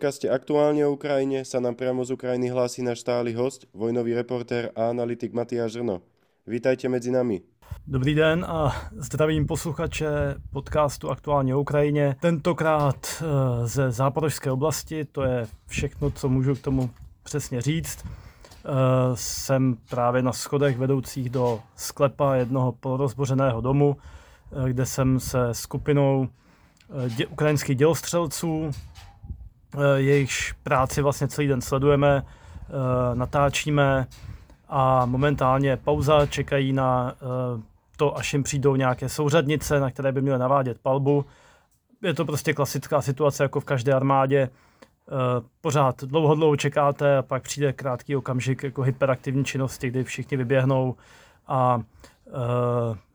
podcaste 0.00 0.32
Aktuálne 0.32 0.80
o 0.88 0.96
Ukrajine 0.96 1.44
sa 1.44 1.60
nám 1.60 1.76
priamo 1.76 2.00
z 2.08 2.16
Ukrajiny 2.16 2.48
hlási 2.48 2.80
náš 2.80 3.04
stály 3.04 3.36
host, 3.36 3.68
vojnový 3.76 4.16
reportér 4.16 4.72
a 4.72 4.88
analytik 4.88 5.36
Matyáš 5.36 5.76
Žrno. 5.76 6.00
Vítajte 6.48 6.88
mezi 6.88 7.12
nami. 7.12 7.44
Dobrý 7.84 8.16
den 8.16 8.40
a 8.48 8.72
zdravím 8.96 9.46
posluchače 9.46 10.08
podcastu 10.52 11.10
Aktuálně 11.10 11.54
o 11.54 11.60
Ukrajině. 11.60 12.16
Tentokrát 12.20 12.96
eh, 12.96 13.24
ze 13.66 13.90
záporožské 13.92 14.50
oblasti, 14.50 15.04
to 15.04 15.22
je 15.22 15.46
všechno, 15.66 16.10
co 16.10 16.28
můžu 16.28 16.54
k 16.54 16.64
tomu 16.64 16.90
přesně 17.22 17.60
říct. 17.60 18.00
Eh, 18.00 18.68
jsem 19.14 19.76
právě 19.90 20.22
na 20.22 20.32
schodech 20.32 20.78
vedoucích 20.78 21.30
do 21.30 21.60
sklepa 21.76 22.34
jednoho 22.34 22.72
polorozbořeného 22.72 23.60
domu, 23.60 23.96
eh, 23.96 24.68
kde 24.68 24.86
jsem 24.86 25.20
se 25.20 25.38
skupinou 25.52 26.28
ukrajinských 27.30 27.76
dělostřelců 27.76 28.70
jejichž 29.96 30.52
práci 30.52 31.02
vlastně 31.02 31.28
celý 31.28 31.48
den 31.48 31.60
sledujeme, 31.60 32.22
eh, 32.24 33.14
natáčíme 33.14 34.06
a 34.68 35.06
momentálně 35.06 35.76
pauza, 35.76 36.26
čekají 36.26 36.72
na 36.72 37.14
eh, 37.14 37.62
to, 37.96 38.16
až 38.16 38.32
jim 38.32 38.42
přijdou 38.42 38.76
nějaké 38.76 39.08
souřadnice, 39.08 39.80
na 39.80 39.90
které 39.90 40.12
by 40.12 40.22
měly 40.22 40.38
navádět 40.38 40.78
palbu. 40.82 41.24
Je 42.02 42.14
to 42.14 42.24
prostě 42.24 42.54
klasická 42.54 43.02
situace 43.02 43.42
jako 43.42 43.60
v 43.60 43.64
každé 43.64 43.92
armádě. 43.92 44.50
Pořád 45.60 46.04
dlouho, 46.04 46.34
dlouho 46.34 46.56
čekáte 46.56 47.18
a 47.18 47.22
pak 47.22 47.42
přijde 47.42 47.72
krátký 47.72 48.16
okamžik 48.16 48.62
jako 48.62 48.82
hyperaktivní 48.82 49.44
činnosti, 49.44 49.90
kdy 49.90 50.04
všichni 50.04 50.36
vyběhnou 50.36 50.96
a 51.48 51.80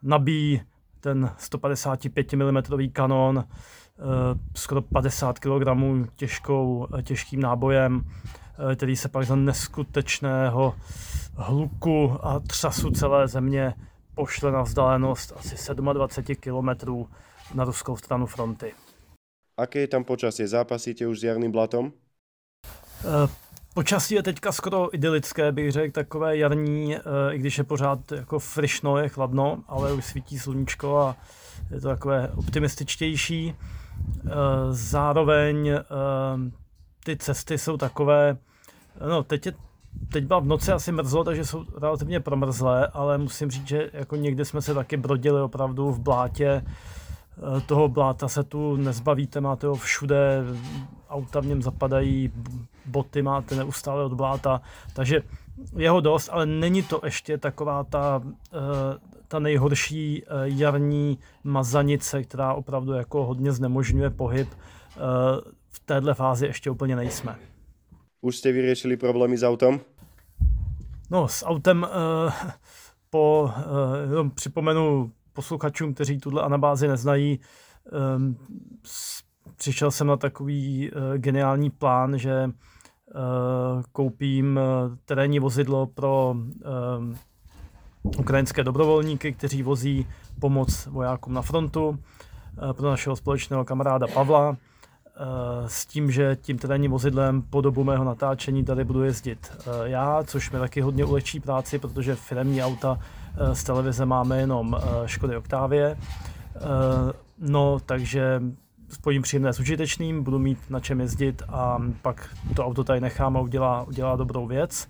nabíjí 0.03 0.61
ten 0.99 1.31
155 1.37 2.33
mm 2.33 2.89
kanon 2.93 3.43
Eh, 3.43 3.84
skoro 4.55 4.81
50 4.81 5.39
kg 5.39 5.67
těžkou, 6.15 6.87
eh, 6.97 7.03
těžkým 7.03 7.41
nábojem, 7.41 8.01
eh, 8.71 8.75
který 8.75 8.95
se 8.95 9.09
pak 9.09 9.25
za 9.25 9.35
neskutečného 9.35 10.75
hluku 11.35 12.17
a 12.21 12.39
třasu 12.39 12.91
celé 12.91 13.27
země 13.27 13.73
pošle 14.15 14.51
na 14.51 14.61
vzdálenost 14.61 15.33
asi 15.37 15.73
27 15.75 16.35
km 16.35 17.07
na 17.53 17.63
ruskou 17.63 17.97
stranu 17.97 18.25
fronty. 18.25 18.73
Aké 19.57 19.79
je 19.79 19.87
tam 19.87 20.03
počasí? 20.03 20.47
Zápasíte 20.47 21.07
už 21.07 21.19
s 21.19 21.23
jarným 21.23 21.51
blatom? 21.51 21.91
Počasí 23.73 24.15
je 24.15 24.23
teďka 24.23 24.51
skoro 24.51 24.95
idylické, 24.95 25.51
bych 25.51 25.71
řekl, 25.71 25.91
takové 25.91 26.37
jarní, 26.37 26.95
i 27.31 27.37
když 27.37 27.57
je 27.57 27.63
pořád 27.63 28.11
jako 28.11 28.39
frišno, 28.39 28.97
je 28.97 29.09
chladno, 29.09 29.63
ale 29.67 29.93
už 29.93 30.05
svítí 30.05 30.39
sluníčko 30.39 30.97
a 30.97 31.15
je 31.71 31.81
to 31.81 31.87
takové 31.87 32.31
optimističtější. 32.35 33.55
Eh, 34.25 34.31
zároveň 34.69 35.67
eh, 35.67 35.81
ty 37.03 37.17
cesty 37.17 37.57
jsou 37.57 37.77
takové, 37.77 38.37
no 39.07 39.23
teď 39.23 39.45
je 39.45 39.53
Teď 40.11 40.25
byla 40.25 40.39
v 40.39 40.45
noci 40.45 40.71
asi 40.71 40.91
mrzlo, 40.91 41.23
takže 41.23 41.45
jsou 41.45 41.65
relativně 41.81 42.19
promrzlé, 42.19 42.87
ale 42.87 43.17
musím 43.17 43.51
říct, 43.51 43.67
že 43.67 43.89
jako 43.93 44.15
někdy 44.15 44.45
jsme 44.45 44.61
se 44.61 44.73
taky 44.73 44.97
brodili 44.97 45.41
opravdu 45.41 45.91
v 45.91 45.99
blátě. 45.99 46.45
Eh, 46.55 47.61
toho 47.61 47.87
bláta 47.87 48.27
se 48.27 48.43
tu 48.43 48.75
nezbavíte, 48.75 49.41
máte 49.41 49.67
ho 49.67 49.75
všude, 49.75 50.43
auta 51.09 51.39
v 51.39 51.45
něm 51.45 51.61
zapadají, 51.61 52.31
boty 52.85 53.21
máte 53.21 53.55
neustále 53.55 54.03
od 54.03 54.13
bláta, 54.13 54.61
takže 54.93 55.21
jeho 55.77 56.01
dost, 56.01 56.29
ale 56.31 56.45
není 56.45 56.83
to 56.83 57.01
ještě 57.03 57.37
taková 57.37 57.83
ta 57.83 58.21
ta 59.27 59.39
nejhorší 59.39 60.23
eh, 60.23 60.27
jarní 60.43 61.19
mazanice, 61.43 62.23
která 62.23 62.53
opravdu 62.53 62.93
jako 62.93 63.25
hodně 63.25 63.51
znemožňuje 63.51 64.09
pohyb. 64.09 64.47
Eh, 64.51 64.99
v 65.71 65.79
téhle 65.79 66.13
fázi 66.13 66.45
ještě 66.45 66.69
úplně 66.69 66.95
nejsme. 66.95 67.35
Už 68.21 68.37
jste 68.37 68.51
vyřešili 68.51 68.97
problémy 68.97 69.37
s 69.37 69.43
autem? 69.43 69.79
No, 71.11 71.27
s 71.27 71.45
autem 71.45 71.87
eh, 71.87 72.51
po, 73.09 73.51
jenom 74.09 74.31
připomenu 74.31 75.11
posluchačům, 75.33 75.93
kteří 75.93 76.19
tuhle 76.19 76.41
anabázi 76.41 76.87
neznají, 76.87 77.39
přišel 79.55 79.91
jsem 79.91 80.07
na 80.07 80.17
takový 80.17 80.91
geniální 81.17 81.69
plán, 81.69 82.17
že 82.17 82.49
koupím 83.91 84.59
terénní 85.05 85.39
vozidlo 85.39 85.87
pro 85.87 86.35
ukrajinské 88.17 88.63
dobrovolníky, 88.63 89.33
kteří 89.33 89.63
vozí 89.63 90.07
pomoc 90.39 90.85
vojákům 90.85 91.33
na 91.33 91.41
frontu 91.41 91.99
eh, 92.69 92.73
pro 92.73 92.89
našeho 92.89 93.15
společného 93.15 93.65
kamaráda 93.65 94.07
Pavla 94.07 94.57
eh, 94.57 95.21
s 95.65 95.85
tím, 95.85 96.11
že 96.11 96.37
tím 96.41 96.57
terénním 96.57 96.91
vozidlem 96.91 97.41
po 97.41 97.61
dobu 97.61 97.83
mého 97.83 98.03
natáčení 98.03 98.63
tady 98.63 98.83
budu 98.83 99.03
jezdit 99.03 99.51
eh, 99.59 99.63
já, 99.83 100.23
což 100.23 100.51
mi 100.51 100.59
taky 100.59 100.81
hodně 100.81 101.05
ulehčí 101.05 101.39
práci, 101.39 101.79
protože 101.79 102.15
firmní 102.15 102.63
auta 102.63 102.99
z 103.53 103.63
televize 103.63 104.05
máme 104.05 104.39
jenom 104.39 104.77
Škody 105.05 105.37
Octavie. 105.37 105.97
No, 107.39 107.79
takže 107.85 108.41
spojím 108.89 109.21
příjemné 109.21 109.53
s 109.53 109.59
užitečným, 109.59 110.23
budu 110.23 110.39
mít 110.39 110.59
na 110.69 110.79
čem 110.79 111.01
jezdit 111.01 111.41
a 111.49 111.81
pak 112.01 112.29
to 112.55 112.65
auto 112.65 112.83
tady 112.83 113.01
nechám 113.01 113.37
a 113.37 113.39
udělá, 113.39 113.83
udělá 113.83 114.15
dobrou 114.15 114.47
věc. 114.47 114.87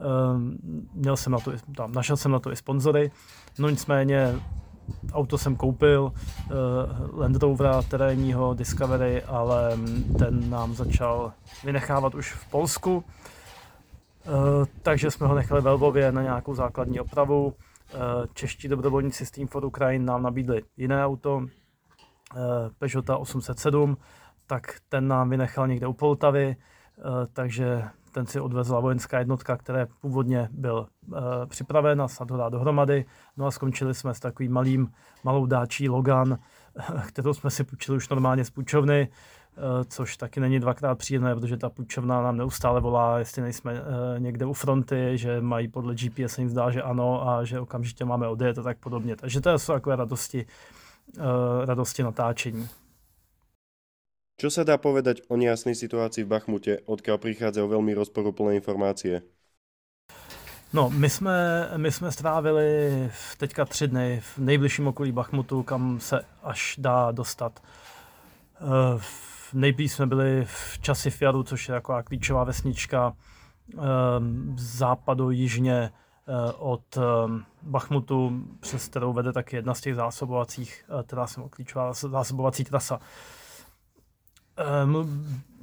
Ehm, 0.00 0.56
měl 0.94 1.16
jsem 1.16 1.32
na 1.32 1.38
to, 1.38 1.52
tam, 1.76 1.92
našel 1.92 2.16
jsem 2.16 2.32
na 2.32 2.38
to 2.38 2.52
i 2.52 2.56
sponzory, 2.56 3.10
no 3.58 3.68
nicméně 3.68 4.34
auto 5.12 5.38
jsem 5.38 5.56
koupil, 5.56 6.12
uh, 6.12 7.18
Land 7.18 7.36
Rovera 7.36 7.82
terénního 7.82 8.54
Discovery, 8.54 9.22
ale 9.22 9.78
ten 10.18 10.50
nám 10.50 10.74
začal 10.74 11.32
vynechávat 11.64 12.14
už 12.14 12.32
v 12.32 12.50
Polsku, 12.50 12.96
uh, 12.96 13.02
takže 14.82 15.10
jsme 15.10 15.26
ho 15.26 15.34
nechali 15.34 15.60
ve 15.60 15.70
Lvově 15.70 16.12
na 16.12 16.22
nějakou 16.22 16.54
základní 16.54 17.00
opravu. 17.00 17.46
Uh, 17.46 18.00
čeští 18.34 18.68
dobrovolníci 18.68 19.26
z 19.26 19.30
Team 19.30 19.48
for 19.48 19.64
Ukraine 19.64 20.04
nám 20.04 20.22
nabídli 20.22 20.62
jiné 20.76 21.06
auto, 21.06 21.46
Peugeot 22.78 23.10
807, 23.10 23.96
tak 24.46 24.76
ten 24.88 25.08
nám 25.08 25.30
vynechal 25.30 25.68
někde 25.68 25.86
u 25.86 25.92
Poltavy, 25.92 26.56
takže 27.32 27.82
ten 28.14 28.26
si 28.26 28.40
odvezla 28.40 28.80
vojenská 28.80 29.18
jednotka, 29.18 29.56
které 29.56 29.86
původně 30.00 30.48
byl 30.52 30.86
e, 30.86 31.46
připraven 31.46 32.02
a 32.02 32.08
snad 32.08 32.30
ho 32.30 32.36
dát 32.36 32.48
dohromady. 32.48 33.04
No 33.36 33.46
a 33.46 33.50
skončili 33.50 33.94
jsme 33.94 34.14
s 34.14 34.20
takovým 34.20 34.52
malým, 34.52 34.92
malou 35.24 35.46
dáčí 35.46 35.88
Logan, 35.88 36.38
kterou 37.08 37.34
jsme 37.34 37.50
si 37.50 37.64
půjčili 37.64 37.96
už 37.96 38.08
normálně 38.08 38.44
z 38.44 38.50
půjčovny, 38.50 39.00
e, 39.00 39.08
což 39.84 40.16
taky 40.16 40.40
není 40.40 40.60
dvakrát 40.60 40.98
příjemné, 40.98 41.34
protože 41.34 41.56
ta 41.56 41.70
půjčovna 41.70 42.22
nám 42.22 42.36
neustále 42.36 42.80
volá, 42.80 43.18
jestli 43.18 43.42
nejsme 43.42 43.72
e, 43.72 44.20
někde 44.20 44.46
u 44.46 44.52
fronty, 44.52 45.18
že 45.18 45.40
mají 45.40 45.68
podle 45.68 45.94
GPS, 45.94 46.38
jim 46.38 46.48
zdá, 46.48 46.70
že 46.70 46.82
ano 46.82 47.28
a 47.28 47.44
že 47.44 47.60
okamžitě 47.60 48.04
máme 48.04 48.28
odjet 48.28 48.58
a 48.58 48.62
tak 48.62 48.78
podobně. 48.78 49.16
Takže 49.16 49.40
to 49.40 49.58
jsou 49.58 49.72
takové 49.72 49.96
radosti, 49.96 50.46
radosti 51.64 52.02
natáčení. 52.02 52.68
Čo 54.34 54.50
sa 54.50 54.66
dá 54.66 54.82
povedať 54.82 55.22
o 55.30 55.38
nejasnej 55.38 55.78
situácii 55.78 56.26
v 56.26 56.30
Bachmute, 56.30 56.82
odkiaľ 56.90 57.22
prichádzajú 57.22 57.66
veľmi 57.70 57.94
rozporuplné 57.94 58.58
informácie? 58.58 59.22
No, 60.74 60.90
my 60.90 61.10
jsme, 61.10 61.68
my 61.76 61.92
jsme 61.92 62.12
strávili 62.12 62.90
teďka 63.38 63.64
tři 63.64 63.88
dny 63.88 64.20
v 64.20 64.38
nejbližším 64.38 64.86
okolí 64.86 65.12
Bachmutu, 65.12 65.62
kam 65.62 66.00
se 66.00 66.20
až 66.42 66.74
dá 66.78 67.10
dostat. 67.12 67.62
Eh, 68.60 69.00
nejblíž 69.52 69.92
jsme 69.92 70.06
byli 70.06 70.44
v 70.44 70.78
časi 70.80 71.10
Fiaru, 71.10 71.42
což 71.42 71.68
je 71.68 71.74
taková 71.74 72.02
klíčová 72.02 72.44
vesnička 72.44 73.12
eh, 73.12 73.78
západu 74.56 75.30
jižně 75.30 75.74
eh, 75.82 76.52
od 76.58 76.98
Bachmutu, 77.62 78.44
přes 78.60 78.88
kterou 78.88 79.12
vede 79.12 79.32
taky 79.32 79.56
jedna 79.56 79.74
z 79.74 79.80
těch 79.80 79.94
zásobovacích 79.94 80.84
tras, 81.06 81.38
klíčová 81.50 81.92
zásobovací 81.92 82.64
trasa. 82.64 83.00
Eh, 84.58 85.04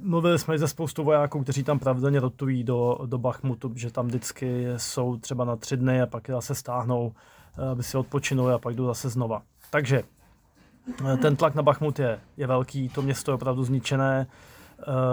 mluvili 0.00 0.38
jsme 0.38 0.58
se 0.58 0.68
spoustou 0.68 1.04
vojáků, 1.04 1.42
kteří 1.42 1.64
tam 1.64 1.78
pravidelně 1.78 2.20
rotují 2.20 2.64
do, 2.64 2.98
do 3.06 3.18
Bachmutu, 3.18 3.72
že 3.76 3.90
tam 3.90 4.06
vždycky 4.06 4.66
jsou 4.76 5.16
třeba 5.16 5.44
na 5.44 5.56
tři 5.56 5.76
dny 5.76 6.02
a 6.02 6.06
pak 6.06 6.30
zase 6.30 6.54
stáhnou, 6.54 7.12
eh, 7.58 7.68
aby 7.68 7.82
si 7.82 7.96
odpočinuli 7.96 8.52
a 8.52 8.58
pak 8.58 8.74
jdou 8.74 8.86
zase 8.86 9.08
znova. 9.08 9.42
Takže 9.70 10.02
eh, 11.12 11.16
ten 11.16 11.36
tlak 11.36 11.54
na 11.54 11.62
Bachmut 11.62 11.98
je, 11.98 12.20
je 12.36 12.46
velký, 12.46 12.88
to 12.88 13.02
město 13.02 13.30
je 13.30 13.34
opravdu 13.34 13.64
zničené. 13.64 14.26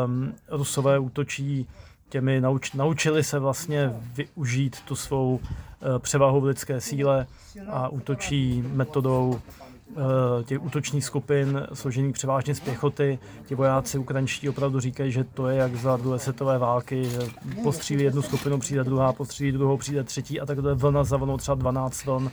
Um, 0.05 0.33
Rusové 0.47 0.99
útočí 0.99 1.67
těmi, 2.09 2.41
nauč, 2.41 2.73
naučili 2.73 3.23
se 3.23 3.39
vlastně 3.39 3.93
využít 4.15 4.81
tu 4.81 4.95
svou 4.95 5.35
uh, 5.35 5.99
převahu 5.99 6.41
v 6.41 6.45
lidské 6.45 6.81
síle 6.81 7.27
a 7.67 7.89
útočí 7.89 8.63
metodou 8.67 9.41
těch 10.43 10.63
útočných 10.63 11.05
skupin 11.05 11.67
složených 11.73 12.13
převážně 12.13 12.55
z 12.55 12.59
pěchoty. 12.59 13.19
Ti 13.45 13.55
vojáci 13.55 13.97
ukrajinští 13.97 14.49
opravdu 14.49 14.79
říkají, 14.79 15.11
že 15.11 15.23
to 15.23 15.47
je 15.47 15.57
jak 15.57 15.75
za 15.75 15.97
druhé 15.97 16.19
světové 16.19 16.57
války, 16.57 17.05
že 17.05 17.19
postřílí 17.63 18.03
jednu 18.03 18.21
skupinu, 18.21 18.59
přijde 18.59 18.83
druhá, 18.83 19.13
postřílí 19.13 19.51
druhou, 19.51 19.77
přijde 19.77 20.03
třetí 20.03 20.39
a 20.39 20.45
takhle 20.45 20.75
vlna 20.75 21.03
za 21.03 21.17
vlnou 21.17 21.37
třeba 21.37 21.55
12 21.55 22.05
vln, 22.05 22.31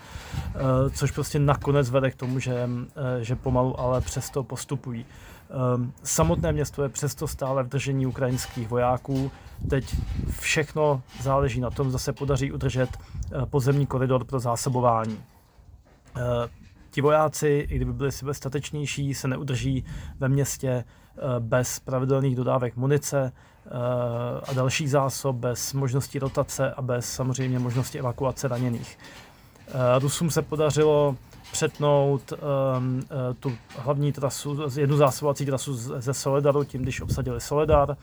což 0.93 1.11
prostě 1.11 1.39
nakonec 1.39 1.91
vede 1.91 2.11
k 2.11 2.15
tomu, 2.15 2.39
že, 2.39 2.69
že 3.21 3.37
pomalu 3.37 3.81
ale 3.81 4.01
přesto 4.01 4.43
postupují. 4.43 5.07
Samotné 6.03 6.53
město 6.53 6.83
je 6.83 6.89
přesto 6.89 7.29
stále 7.29 7.63
v 7.63 7.69
držení 7.69 8.07
ukrajinských 8.07 8.69
vojáků. 8.69 9.31
Teď 9.71 9.97
všechno 10.31 11.03
záleží 11.23 11.61
na 11.61 11.71
tom, 11.71 11.91
zda 11.91 11.99
se 11.99 12.13
podaří 12.13 12.53
udržet 12.53 12.91
pozemní 13.51 13.87
koridor 13.87 14.25
pro 14.25 14.41
zásobování 14.41 15.19
ti 16.97 17.01
vojáci, 17.03 17.67
i 17.71 17.77
kdyby 17.77 17.93
byli 17.93 18.11
statečnější, 18.33 19.15
se 19.15 19.29
neudrží 19.29 19.85
ve 20.19 20.29
městě 20.29 20.69
eh, 20.69 21.21
bez 21.39 21.81
pravidelných 21.81 22.37
dodávek 22.37 22.77
munice 22.77 23.33
eh, 23.33 23.71
a 24.49 24.53
dalších 24.53 24.91
zásob, 24.91 25.37
bez 25.37 25.73
možnosti 25.73 26.19
rotace 26.19 26.73
a 26.73 26.83
bez 26.83 27.13
samozřejmě 27.13 27.59
možnosti 27.59 27.99
evakuace 27.99 28.49
raněných. 28.49 28.99
Eh, 29.69 29.73
Rusům 29.99 30.31
se 30.31 30.43
podařilo 30.43 31.17
přetnout 31.53 32.33
um, 32.33 33.03
tu 33.41 33.53
hlavní 33.79 34.13
trasu, 34.13 34.59
jednu 34.77 34.97
zásobovací 34.97 35.47
trasu 35.47 35.75
ze 36.01 36.15
Soledaru, 36.15 36.65
tím, 36.65 36.83
když 36.83 37.01
obsadili 37.01 37.41
Soledar 37.41 37.97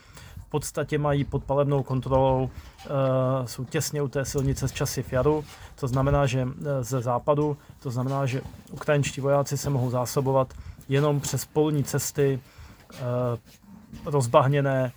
podstatě 0.54 0.98
mají 0.98 1.24
pod 1.24 1.44
palebnou 1.44 1.82
kontrolou, 1.82 2.42
uh, 2.42 2.50
jsou 3.46 3.64
těsně 3.64 4.02
u 4.02 4.08
té 4.08 4.24
silnice 4.24 4.68
z 4.68 4.72
časy 4.72 5.04
Jaru, 5.12 5.44
to 5.74 5.88
znamená, 5.88 6.26
že 6.26 6.46
eh, 6.46 6.84
ze 6.84 7.02
západu, 7.02 7.56
to 7.82 7.90
znamená, 7.90 8.26
že 8.26 8.42
ukrajinští 8.72 9.20
vojáci 9.20 9.58
se 9.58 9.70
mohou 9.70 9.90
zásobovat 9.90 10.54
jenom 10.88 11.20
přes 11.20 11.44
polní 11.44 11.84
cesty 11.84 12.38
uh, 12.38 13.02
rozbahněné, 14.06 14.92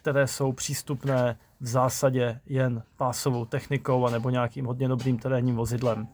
které 0.00 0.26
jsou 0.26 0.52
přístupné 0.52 1.36
v 1.60 1.66
zásadě 1.66 2.40
jen 2.46 2.82
pásovou 2.96 3.44
technikou 3.44 4.08
nebo 4.08 4.30
nějakým 4.30 4.66
hodně 4.66 4.88
dobrým 4.88 5.18
terénním 5.18 5.56
vozidlem. 5.56 6.08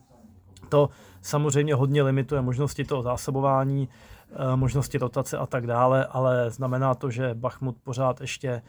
To 0.68 0.90
samozřejmě 1.22 1.74
hodně 1.74 2.02
limituje 2.02 2.42
možnosti 2.42 2.84
toho 2.84 3.02
zásobování, 3.02 3.88
Eh, 3.88 4.15
možnosti 4.56 4.98
rotace 4.98 5.38
a 5.38 5.46
tak 5.46 5.66
dále, 5.66 6.06
ale 6.06 6.50
znamená 6.50 6.94
to, 6.94 7.10
že 7.10 7.34
Bachmut 7.34 7.76
pořád 7.84 8.20
ještě 8.20 8.48
eh, 8.48 8.62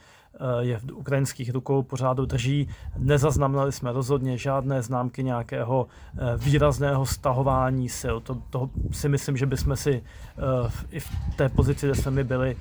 je 0.60 0.78
v 0.78 0.84
ukrajinských 0.94 1.52
rukou, 1.54 1.84
pořád 1.84 2.18
drží. 2.18 2.70
Nezaznamenali 2.98 3.72
jsme 3.72 3.92
rozhodně 3.92 4.38
žádné 4.38 4.82
známky 4.82 5.24
nějakého 5.24 5.88
eh, 5.88 6.38
výrazného 6.38 7.06
stahování 7.06 7.90
sil. 8.00 8.16
To, 8.20 8.38
to 8.50 8.70
si 8.92 9.10
myslím, 9.10 9.38
že 9.38 9.46
bychom 9.46 9.76
si 9.76 10.04
i 10.92 11.00
v 11.00 11.10
té 11.36 11.50
pozici, 11.50 11.86
kde 11.86 11.96
jsme 11.96 12.12
my 12.12 12.24
byli, 12.24 12.58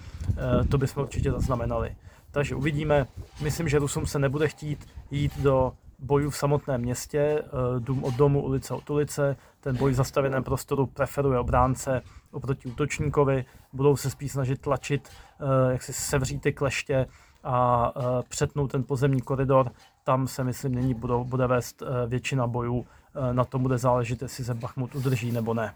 to 0.69 0.79
bychom 0.79 1.03
určitě 1.03 1.31
zaznamenali. 1.31 1.97
Takže 2.31 2.55
uvidíme. 2.55 3.07
Myslím, 3.43 3.69
že 3.69 3.79
Rusům 3.79 4.07
se 4.07 4.19
nebude 4.19 4.49
chtít 4.49 4.87
jít 5.11 5.39
do 5.39 5.73
bojů 5.99 6.31
v 6.31 6.37
samotném 6.37 6.81
městě, 6.81 7.43
dům 7.79 8.05
od 8.05 8.15
domu, 8.15 8.43
ulice 8.43 8.75
od 8.75 8.91
ulice. 8.91 9.37
Ten 9.61 9.77
boj 9.77 9.93
v 9.93 9.95
zastavěném 9.95 10.45
prostoru 10.45 10.87
preferuje 10.87 11.39
obránce 11.39 12.03
oproti 12.37 12.69
útočníkovi, 12.69 13.45
budou 13.73 13.97
se 13.97 14.11
spíš 14.11 14.33
snažit 14.33 14.61
tlačit, 14.61 15.09
eh, 15.09 15.73
jak 15.73 15.83
si 15.83 15.93
sevřít 15.93 16.43
ty 16.43 16.53
kleště 16.53 17.07
a 17.45 17.93
eh, 17.97 18.23
přetnout 18.29 18.73
ten 18.73 18.85
pozemní 18.85 19.21
koridor. 19.21 19.71
Tam 20.05 20.29
se 20.29 20.45
myslím 20.45 20.75
nyní 20.75 20.95
budou, 20.95 21.25
bude 21.25 21.47
vést 21.47 21.83
eh, 21.83 22.07
většina 22.07 22.47
bojů. 22.47 22.87
Na 23.33 23.45
tom 23.45 23.63
bude 23.63 23.79
záležet, 23.79 24.23
jestli 24.23 24.45
se 24.45 24.55
Bachmut 24.55 24.95
udrží 24.95 25.33
nebo 25.33 25.55
ne. 25.55 25.73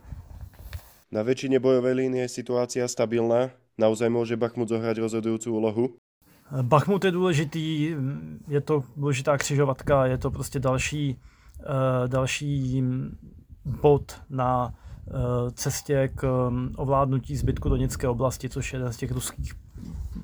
Na 1.08 1.24
väčšine 1.24 1.56
bojovej 1.56 1.96
línie 1.96 2.28
je 2.28 2.36
situácia 2.44 2.84
stabilná? 2.84 3.50
Naozaj 3.80 4.12
môže 4.12 4.36
Bachmut 4.36 4.68
zohrať 4.68 5.00
rozhodujúcu 5.00 5.48
úlohu? 5.48 5.84
Bachmut 6.62 7.04
je 7.04 7.10
důležitý, 7.10 7.96
je 8.48 8.60
to 8.60 8.84
důležitá 8.96 9.38
křižovatka, 9.40 10.06
je 10.06 10.18
to 10.18 10.30
prostě 10.30 10.60
další, 10.60 11.16
další 12.06 12.84
bod 13.64 14.20
na 14.30 14.74
cestě 15.52 16.10
k 16.14 16.48
mm, 16.50 16.74
ovládnutí 16.76 17.36
zbytku 17.36 17.68
Doněcké 17.68 18.08
oblasti, 18.08 18.48
což 18.48 18.72
je 18.72 18.76
jeden 18.78 18.92
z 18.92 18.96
těch 18.96 19.12
ruských 19.12 19.54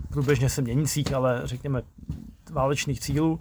průběžně 0.08 0.48
se 0.48 0.62
měnících, 0.62 1.14
ale 1.14 1.40
řekněme 1.44 1.82
válečných 2.50 3.00
cílů. 3.00 3.40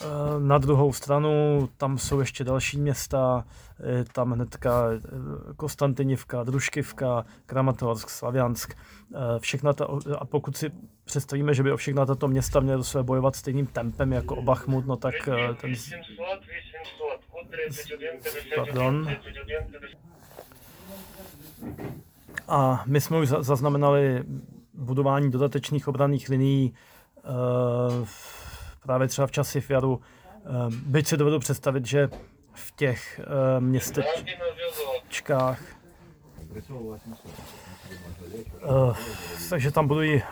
Eh, 0.00 0.04
na 0.38 0.58
druhou 0.58 0.92
stranu 0.92 1.68
tam 1.76 1.98
jsou 1.98 2.20
ještě 2.20 2.44
další 2.44 2.80
města, 2.80 3.44
tam 4.12 4.32
hnedka 4.32 4.84
eh, 4.92 5.00
Konstantinivka, 5.56 6.44
Družkivka, 6.44 7.24
Kramatorsk, 7.46 8.10
Slaviansk. 8.10 8.74
Všechna 9.38 9.72
ta, 9.72 9.86
a 10.18 10.24
pokud 10.24 10.56
si 10.56 10.70
představíme, 11.10 11.54
že 11.54 11.62
by 11.62 11.72
o 11.72 11.76
všechna 11.76 12.06
tato 12.06 12.28
města 12.28 12.60
měly 12.60 12.84
své 12.84 13.02
bojovat 13.02 13.36
stejným 13.36 13.66
tempem 13.66 14.12
jako 14.12 14.36
o 14.36 14.42
Bachmut, 14.42 14.86
no 14.86 14.96
tak 14.96 15.14
ten... 15.60 15.74
Pardon. 18.56 19.10
A 22.48 22.82
my 22.86 23.00
jsme 23.00 23.18
už 23.18 23.28
zaznamenali 23.28 24.24
budování 24.74 25.30
dodatečných 25.30 25.88
obranných 25.88 26.28
linií 26.28 26.74
eh, 27.18 27.22
právě 28.82 29.08
třeba 29.08 29.26
v 29.26 29.30
časi 29.30 29.60
Fiaru. 29.60 30.00
Eh, 30.36 30.40
byť 30.86 31.06
si 31.06 31.16
dovedu 31.16 31.38
představit, 31.38 31.86
že 31.86 32.08
v 32.52 32.76
těch 32.76 33.20
eh, 33.20 33.60
městečkách 33.60 35.60
takže 39.50 39.70
tam 39.70 39.88
budují 39.88 40.22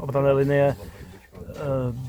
obrané 0.00 0.32
linie. 0.32 0.76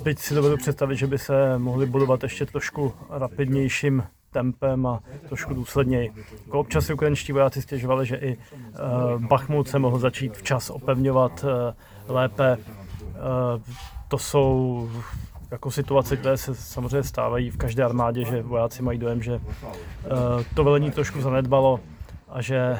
Byť 0.03 0.19
si 0.19 0.35
dovedu 0.35 0.57
představit, 0.57 0.95
že 0.95 1.07
by 1.07 1.17
se 1.17 1.57
mohly 1.57 1.85
budovat 1.85 2.23
ještě 2.23 2.45
trošku 2.45 2.93
rapidnějším 3.09 4.03
tempem 4.31 4.85
a 4.85 4.99
trošku 5.27 5.53
důsledněji. 5.53 6.11
Jako 6.45 6.59
občas 6.59 6.85
si 6.85 6.93
ukrajinští 6.93 7.31
vojáci 7.31 7.61
stěžovali, 7.61 8.05
že 8.05 8.15
i 8.15 8.37
uh, 8.37 9.21
Bachmut 9.25 9.67
se 9.67 9.79
mohl 9.79 9.99
začít 9.99 10.37
včas 10.37 10.69
opevňovat 10.69 11.45
lépe. 12.07 12.57
To 14.07 14.17
jsou 14.17 14.89
jako 15.51 15.71
situace, 15.71 16.17
které 16.17 16.37
se 16.37 16.55
samozřejmě 16.55 17.03
stávají 17.03 17.49
v 17.49 17.57
každé 17.57 17.83
armádě, 17.83 18.25
že 18.25 18.41
vojáci 18.41 18.83
mají 18.83 18.99
dojem, 18.99 19.21
že 19.21 19.39
to 20.55 20.63
velení 20.63 20.91
trošku 20.91 21.21
zanedbalo 21.21 21.79
a 22.29 22.41
že 22.41 22.77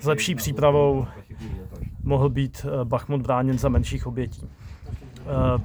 s 0.00 0.06
lepší 0.06 0.34
přípravou 0.34 1.06
mohl 2.04 2.28
být 2.28 2.66
Bachmut 2.84 3.20
bráněn 3.20 3.58
za 3.58 3.68
menších 3.68 4.06
obětí. 4.06 4.42
Uh, 4.42 5.60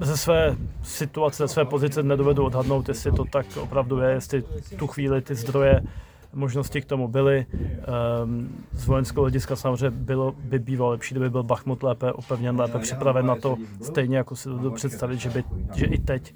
ze 0.00 0.16
své 0.16 0.56
situace, 0.82 1.42
ze 1.42 1.48
své 1.48 1.64
pozice 1.64 2.02
nedovedu 2.02 2.44
odhadnout, 2.44 2.88
jestli 2.88 3.12
to 3.12 3.24
tak 3.24 3.46
opravdu 3.60 3.98
je, 3.98 4.10
jestli 4.10 4.42
tu 4.78 4.86
chvíli 4.86 5.22
ty 5.22 5.34
zdroje, 5.34 5.82
možnosti 6.32 6.80
k 6.80 6.84
tomu 6.84 7.08
byly. 7.08 7.46
Ehm, 7.52 8.48
z 8.72 8.86
vojenského 8.86 9.22
hlediska 9.22 9.56
samozřejmě 9.56 9.90
bylo, 9.90 10.32
by 10.32 10.58
bývalo 10.58 10.90
lepší, 10.90 11.14
kdyby 11.14 11.30
byl 11.30 11.42
Bachmut 11.42 11.82
lépe 11.82 12.12
opevněn, 12.12 12.60
lépe 12.60 12.78
připraven 12.78 13.26
na 13.26 13.36
to, 13.36 13.56
stejně 13.82 14.16
jako 14.16 14.36
si 14.36 14.48
dovedu 14.48 14.70
představit, 14.70 15.20
že, 15.20 15.30
by, 15.30 15.44
že 15.74 15.86
i 15.86 15.98
teď 15.98 16.34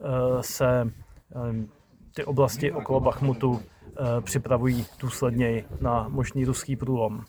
eh, 0.00 0.42
se 0.42 0.90
ehm, 1.34 1.68
ty 2.14 2.24
oblasti 2.24 2.72
okolo 2.72 3.00
Bachmutu 3.00 3.60
eh, 3.60 4.20
připravují 4.20 4.86
důsledněji 5.00 5.64
na 5.80 6.06
možný 6.08 6.44
ruský 6.44 6.76
průlom. 6.76 7.24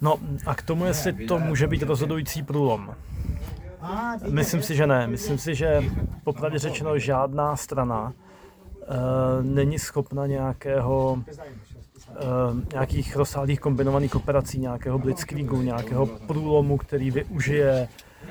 No 0.00 0.18
a 0.46 0.54
k 0.54 0.62
tomu, 0.62 0.84
jestli 0.84 1.12
to 1.12 1.38
může 1.38 1.66
být 1.66 1.82
rozhodující 1.82 2.42
průlom. 2.42 2.94
Myslím 4.30 4.62
si, 4.62 4.76
že 4.76 4.86
ne. 4.86 5.06
Myslím 5.06 5.38
si, 5.38 5.54
že 5.54 5.82
popravdě 6.24 6.58
řečeno 6.58 6.98
žádná 6.98 7.56
strana 7.56 8.12
uh, 8.12 8.94
není 9.42 9.78
schopna 9.78 10.26
nějakého 10.26 11.12
uh, 11.12 12.60
nějakých 12.72 13.16
rozsáhlých 13.16 13.60
kombinovaných 13.60 14.16
operací, 14.16 14.58
nějakého 14.58 14.98
blitzkriegu, 14.98 15.62
nějakého 15.62 16.06
průlomu, 16.06 16.76
který 16.76 17.10
využije 17.10 17.88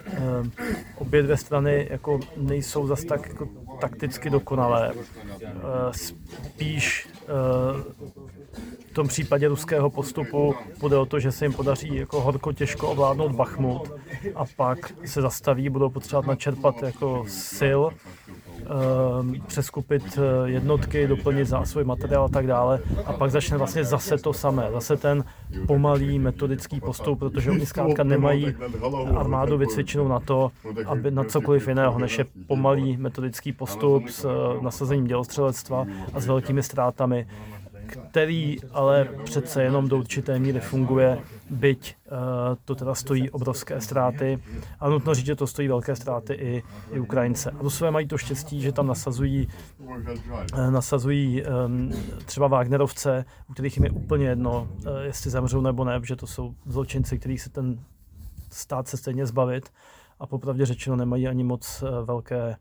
uh, 0.07 0.47
obě 0.95 1.23
dvě 1.23 1.37
strany 1.37 1.87
jako 1.89 2.19
nejsou 2.37 2.87
zas 2.87 3.03
tak 3.03 3.29
jako 3.29 3.47
takticky 3.83 4.29
dokonalé. 4.29 4.93
Uh, 4.93 5.01
spíš 5.91 7.07
uh, 7.27 7.81
v 8.93 8.93
tom 8.93 9.07
případě 9.07 9.47
ruského 9.47 9.89
postupu 9.89 10.55
bude 10.79 10.97
o 10.97 11.05
to, 11.05 11.19
že 11.19 11.31
se 11.31 11.45
jim 11.45 11.53
podaří 11.53 11.95
jako 11.95 12.21
horko 12.21 12.53
těžko 12.53 12.89
ovládnout 12.89 13.31
Bachmut 13.31 13.91
a 14.35 14.43
pak 14.55 14.93
se 15.05 15.21
zastaví, 15.21 15.69
budou 15.69 15.89
potřebovat 15.89 16.27
načerpat 16.27 16.83
jako 16.83 17.25
sil, 17.57 17.81
eh, 17.89 17.95
přeskupit 19.47 20.17
eh, 20.17 20.49
jednotky, 20.49 21.07
doplnit 21.07 21.47
svůj 21.63 21.83
materiál 21.83 22.25
a 22.25 22.29
tak 22.29 22.47
dále. 22.47 22.79
A 23.05 23.13
pak 23.13 23.31
začne 23.31 23.57
vlastně 23.57 23.83
zase 23.83 24.17
to 24.17 24.33
samé, 24.33 24.67
zase 24.71 24.97
ten 24.97 25.23
pomalý 25.67 26.19
metodický 26.19 26.79
postup, 26.79 27.19
protože 27.19 27.51
oni 27.51 27.65
zkrátka 27.65 28.03
nemají 28.03 28.55
armádu 29.15 29.57
vycvičenou 29.57 30.07
na 30.07 30.19
to, 30.19 30.51
aby 30.85 31.11
na 31.11 31.23
cokoliv 31.23 31.67
jiného, 31.67 31.99
než 31.99 32.17
je 32.17 32.25
pomalý 32.47 32.97
metodický 32.97 33.53
postup 33.53 34.07
s 34.09 34.25
eh, 34.25 34.63
nasazením 34.63 35.07
dělostřelectva 35.07 35.85
a 36.13 36.19
s 36.19 36.27
velkými 36.27 36.63
ztrátami 36.63 37.27
který 37.93 38.57
ale 38.71 39.09
přece 39.23 39.63
jenom 39.63 39.87
do 39.87 39.97
určité 39.97 40.39
míry 40.39 40.59
funguje, 40.59 41.19
byť 41.49 41.95
uh, 42.11 42.17
to 42.65 42.75
teda 42.75 42.95
stojí 42.95 43.29
obrovské 43.29 43.81
ztráty. 43.81 44.43
A 44.79 44.89
nutno 44.89 45.13
říct, 45.13 45.25
že 45.25 45.35
to 45.35 45.47
stojí 45.47 45.67
velké 45.67 45.95
ztráty 45.95 46.33
i, 46.33 46.63
i 46.91 46.99
Ukrajince. 46.99 47.51
A 47.51 47.69
své 47.69 47.91
mají 47.91 48.07
to 48.07 48.17
štěstí, 48.17 48.61
že 48.61 48.71
tam 48.71 48.87
nasazují, 48.87 49.47
uh, 49.79 50.71
nasazují 50.71 51.43
um, 51.43 51.91
třeba 52.25 52.47
Wagnerovce, 52.47 53.25
u 53.49 53.53
kterých 53.53 53.77
jim 53.77 53.85
je 53.85 53.91
úplně 53.91 54.27
jedno, 54.27 54.67
uh, 54.71 54.99
jestli 55.01 55.31
zemřou 55.31 55.61
nebo 55.61 55.83
ne, 55.83 56.01
že 56.03 56.15
to 56.15 56.27
jsou 56.27 56.55
zločinci, 56.65 57.19
kterých 57.19 57.41
se 57.41 57.49
ten 57.49 57.79
stát 58.49 58.87
se 58.87 58.97
stejně 58.97 59.25
zbavit. 59.25 59.69
A 60.19 60.27
popravdě 60.27 60.65
řečeno 60.65 60.95
nemají 60.95 61.27
ani 61.27 61.43
moc 61.43 61.83
velké, 62.05 62.55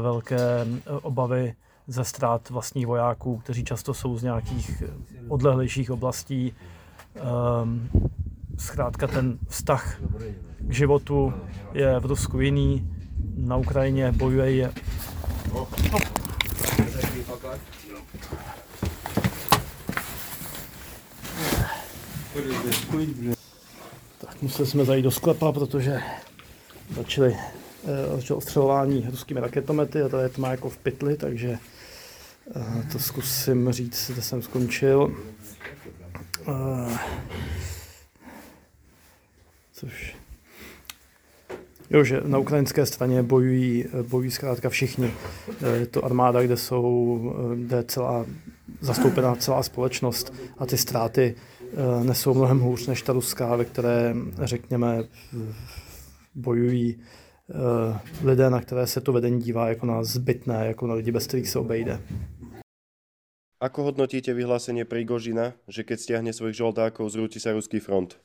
velké 0.00 0.66
obavy 1.02 1.54
ze 1.86 2.04
ztrát 2.04 2.50
vlastních 2.50 2.86
vojáků, 2.86 3.36
kteří 3.36 3.64
často 3.64 3.94
jsou 3.94 4.18
z 4.18 4.22
nějakých 4.22 4.82
odlehlejších 5.28 5.90
oblastí. 5.90 6.52
Um, 7.62 7.88
zkrátka 8.58 9.06
ten 9.06 9.38
vztah 9.48 10.00
k 10.58 10.72
životu 10.72 11.32
je 11.72 12.00
v 12.00 12.06
Rusku 12.06 12.40
jiný, 12.40 12.90
na 13.36 13.56
Ukrajině 13.56 14.12
bojuje 14.12 14.50
je. 14.50 14.72
Tak 24.18 24.42
museli 24.42 24.68
jsme 24.68 24.84
zajít 24.84 25.04
do 25.04 25.10
sklepa, 25.10 25.52
protože 25.52 26.02
začali 26.96 27.36
eh, 27.86 28.16
začalo 28.16 28.38
ostřelování 28.38 29.06
ruskými 29.10 29.40
raketomety 29.40 30.02
a 30.02 30.08
to 30.08 30.18
je 30.18 30.28
to 30.28 30.40
má 30.40 30.50
jako 30.50 30.68
v 30.68 30.76
pytli, 30.76 31.16
takže 31.16 31.58
to 32.92 32.98
zkusím 32.98 33.72
říct, 33.72 34.10
kde 34.10 34.22
jsem 34.22 34.42
skončil. 34.42 35.16
Což 39.72 40.16
Jo, 41.90 42.04
že 42.04 42.20
na 42.24 42.38
ukrajinské 42.38 42.86
straně 42.86 43.22
bojují, 43.22 43.84
bojují 44.08 44.30
zkrátka 44.30 44.68
všichni. 44.68 45.12
Je 45.74 45.86
to 45.86 46.04
armáda, 46.04 46.42
kde 46.42 46.56
jsou, 46.56 47.20
kde 47.54 47.76
je 47.76 47.84
celá, 47.84 48.26
zastoupená 48.80 49.36
celá 49.36 49.62
společnost 49.62 50.34
a 50.58 50.66
ty 50.66 50.78
ztráty 50.78 51.34
eh, 51.62 52.04
nesou 52.04 52.34
mnohem 52.34 52.60
hůř 52.60 52.86
než 52.86 53.02
ta 53.02 53.12
ruská, 53.12 53.56
ve 53.56 53.64
které, 53.64 54.14
řekněme, 54.42 55.04
bojují 56.34 56.96
eh, 56.98 57.25
lidé, 58.24 58.50
na 58.50 58.60
které 58.60 58.86
se 58.86 59.00
to 59.00 59.12
vedení 59.12 59.40
dívá 59.40 59.68
jako 59.68 59.86
na 59.86 60.04
zbytné, 60.04 60.66
jako 60.66 60.86
na 60.86 60.94
lidi, 60.94 61.12
bez 61.12 61.26
kterých 61.26 61.48
se 61.48 61.58
obejde. 61.58 62.00
Ako 63.56 63.88
hodnotíte 63.88 64.36
vyhlásenie 64.36 64.84
Prigožina, 64.84 65.56
že 65.64 65.80
keď 65.80 65.96
stiahne 65.96 66.32
svojich 66.36 66.60
žoldákov, 66.60 67.08
zrúti 67.08 67.40
sa 67.40 67.56
ruský 67.56 67.80
front? 67.80 68.20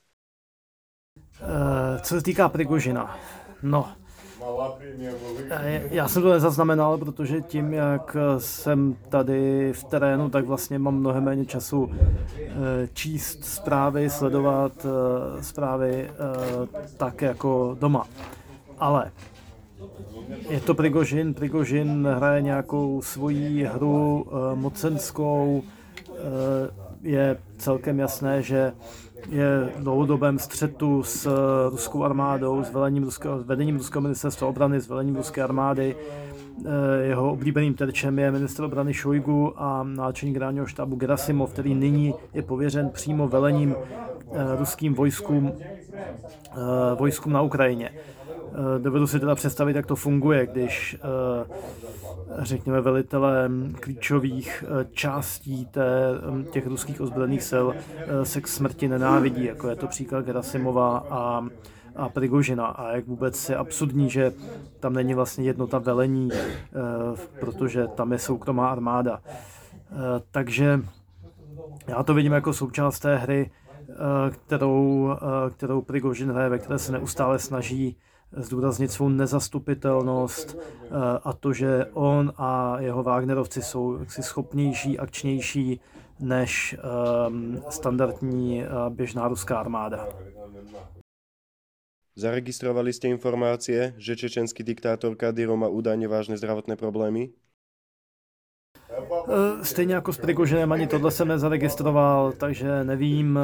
Uh, 1.39 2.01
co 2.03 2.15
se 2.15 2.21
týká 2.21 2.49
Prigožina, 2.49 3.15
no, 3.63 3.95
eh, 5.49 5.83
já 5.91 6.07
jsem 6.07 6.21
to 6.21 6.31
nezaznamenal, 6.31 6.97
protože 6.97 7.41
tím, 7.41 7.73
jak 7.73 8.17
jsem 8.37 8.95
tady 9.09 9.73
v 9.73 9.83
terénu, 9.83 10.29
tak 10.29 10.45
vlastně 10.45 10.79
mám 10.79 10.95
mnohem 10.95 11.23
méně 11.23 11.45
času 11.45 11.91
eh, 11.91 12.51
číst 12.93 13.45
zprávy, 13.45 14.09
sledovat 14.09 14.85
zprávy 15.41 16.11
tak 16.97 17.21
jako 17.21 17.77
doma. 17.79 18.07
Ale 18.81 19.11
je 20.49 20.59
to 20.59 20.73
Prigožin, 20.73 21.33
Prigožin 21.33 22.07
hraje 22.07 22.41
nějakou 22.41 23.01
svoji 23.01 23.63
hru 23.63 24.25
e, 24.25 24.55
mocenskou, 24.55 25.63
e, 26.09 26.11
je 27.01 27.37
celkem 27.57 27.99
jasné, 27.99 28.41
že 28.41 28.73
je 29.29 29.69
v 29.77 29.83
dlouhodobém 29.83 30.39
střetu 30.39 31.03
s 31.03 31.29
ruskou 31.69 32.03
armádou, 32.03 32.63
s 32.63 32.71
velením 32.71 33.03
ruského, 33.03 33.43
vedením 33.43 33.77
ruského 33.77 34.01
ministerstva 34.01 34.47
obrany, 34.47 34.81
s 34.81 34.87
velením 34.87 35.15
ruské 35.15 35.43
armády. 35.43 35.95
Jeho 37.01 37.31
oblíbeným 37.31 37.73
terčem 37.73 38.19
je 38.19 38.31
minister 38.31 38.65
obrany 38.65 38.93
Šojgu 38.93 39.61
a 39.61 39.83
náčelník 39.83 40.33
generálního 40.33 40.65
štábu 40.65 40.95
Gerasimov, 40.95 41.53
který 41.53 41.75
nyní 41.75 42.13
je 42.33 42.41
pověřen 42.41 42.89
přímo 42.89 43.27
velením 43.27 43.75
ruským 44.57 44.93
vojskům, 44.93 45.53
vojskům 46.95 47.33
na 47.33 47.41
Ukrajině. 47.41 47.91
Eh, 48.53 48.79
dovedu 48.79 49.07
si 49.07 49.19
teda 49.19 49.35
představit, 49.35 49.75
jak 49.75 49.85
to 49.85 49.95
funguje, 49.95 50.47
když 50.47 50.95
eh, 50.95 51.47
řekněme 52.39 52.81
velitelé 52.81 53.49
klíčových 53.79 54.63
eh, 54.67 54.87
částí 54.91 55.65
té, 55.65 56.07
těch 56.51 56.67
ruských 56.67 57.01
ozbrojených 57.01 57.43
sil 57.51 57.67
se 58.23 58.41
k 58.41 58.47
smrti 58.47 58.87
nenávidí, 58.87 59.45
jako 59.45 59.67
je 59.67 59.75
to 59.75 59.87
příklad 59.87 60.25
Gerasimova 60.25 61.05
a, 61.09 61.47
a 61.95 62.09
Prigožina. 62.09 62.65
A 62.65 62.91
jak 62.91 63.07
vůbec 63.07 63.49
je 63.49 63.55
absurdní, 63.55 64.09
že 64.09 64.33
tam 64.79 64.93
není 64.93 65.13
vlastně 65.13 65.45
jednota 65.45 65.77
velení, 65.77 66.29
protože 67.39 67.87
tam 67.87 68.11
je 68.11 68.19
soukromá 68.19 68.69
armáda. 68.69 69.21
Takže 70.31 70.81
já 71.87 72.03
to 72.03 72.13
vidím 72.13 72.31
jako 72.31 72.53
součást 72.53 72.99
té 72.99 73.17
hry, 73.17 73.51
kterou, 74.29 75.09
kterou 75.55 75.81
Prigožin 75.81 76.31
hraje, 76.31 76.49
ve 76.49 76.59
které 76.59 76.79
se 76.79 76.91
neustále 76.91 77.39
snaží 77.39 77.97
zdůraznit 78.37 78.91
svou 78.91 79.09
nezastupitelnost 79.09 80.57
eh, 80.57 80.87
a 81.23 81.33
to, 81.33 81.53
že 81.53 81.85
on 81.93 82.33
a 82.37 82.79
jeho 82.79 83.03
Wagnerovci 83.03 83.61
jsou 83.61 83.97
jaksi 83.99 84.23
schopnější, 84.23 84.99
akčnější 84.99 85.79
než 86.19 86.77
um, 87.27 87.63
standardní 87.69 88.63
uh, 88.63 88.93
běžná 88.93 89.27
ruská 89.27 89.59
armáda. 89.59 90.07
Zaregistrovali 92.15 92.93
jste 92.93 93.07
informace, 93.07 93.93
že 93.97 94.15
čečenský 94.15 94.63
diktátor 94.63 95.15
Kadyrov 95.15 95.59
má 95.59 95.67
údajně 95.67 96.07
vážné 96.07 96.37
zdravotné 96.37 96.75
problémy? 96.75 97.29
Eh, 98.91 99.65
stejně 99.65 99.93
jako 99.95 100.13
s 100.13 100.17
Prigožinem 100.17 100.71
ani 100.71 100.87
tohle 100.87 101.11
jsem 101.11 101.27
nezaregistroval, 101.27 102.31
takže 102.31 102.83
nevím. 102.83 103.39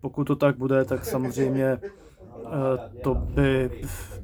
Pokud 0.00 0.24
to 0.24 0.36
tak 0.36 0.56
bude, 0.56 0.84
tak 0.84 1.04
samozřejmě 1.04 1.78
Eh, 1.78 2.13
to 3.02 3.14
by 3.14 3.70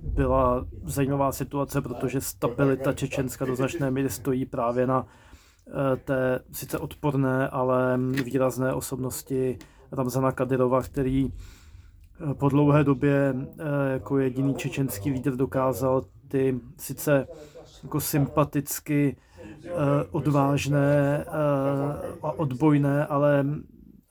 byla 0.02 0.66
zajímavá 0.84 1.32
situace, 1.32 1.82
protože 1.82 2.20
stabilita 2.20 2.92
Čečenska 2.92 3.44
do 3.44 3.56
značné 3.56 3.90
míry 3.90 4.10
stojí 4.10 4.46
právě 4.46 4.86
na 4.86 5.06
eh, 5.06 5.96
té 5.96 6.40
sice 6.52 6.78
odporné, 6.78 7.48
ale 7.48 7.98
výrazné 8.24 8.74
osobnosti 8.74 9.58
Ramzana 9.92 10.32
Kadyrova, 10.32 10.82
který 10.82 11.32
eh, 12.30 12.34
po 12.34 12.48
dlouhé 12.48 12.84
době 12.84 13.34
jako 13.92 14.18
jediný 14.18 14.54
čečenský 14.54 15.10
lídr 15.10 15.36
dokázal 15.36 16.04
ty 16.28 16.60
sice 16.76 17.26
jako 17.82 18.00
sympaticky 18.00 19.16
odvážné 20.10 21.24
a 22.22 22.32
odbojné, 22.32 23.06
ale 23.06 23.44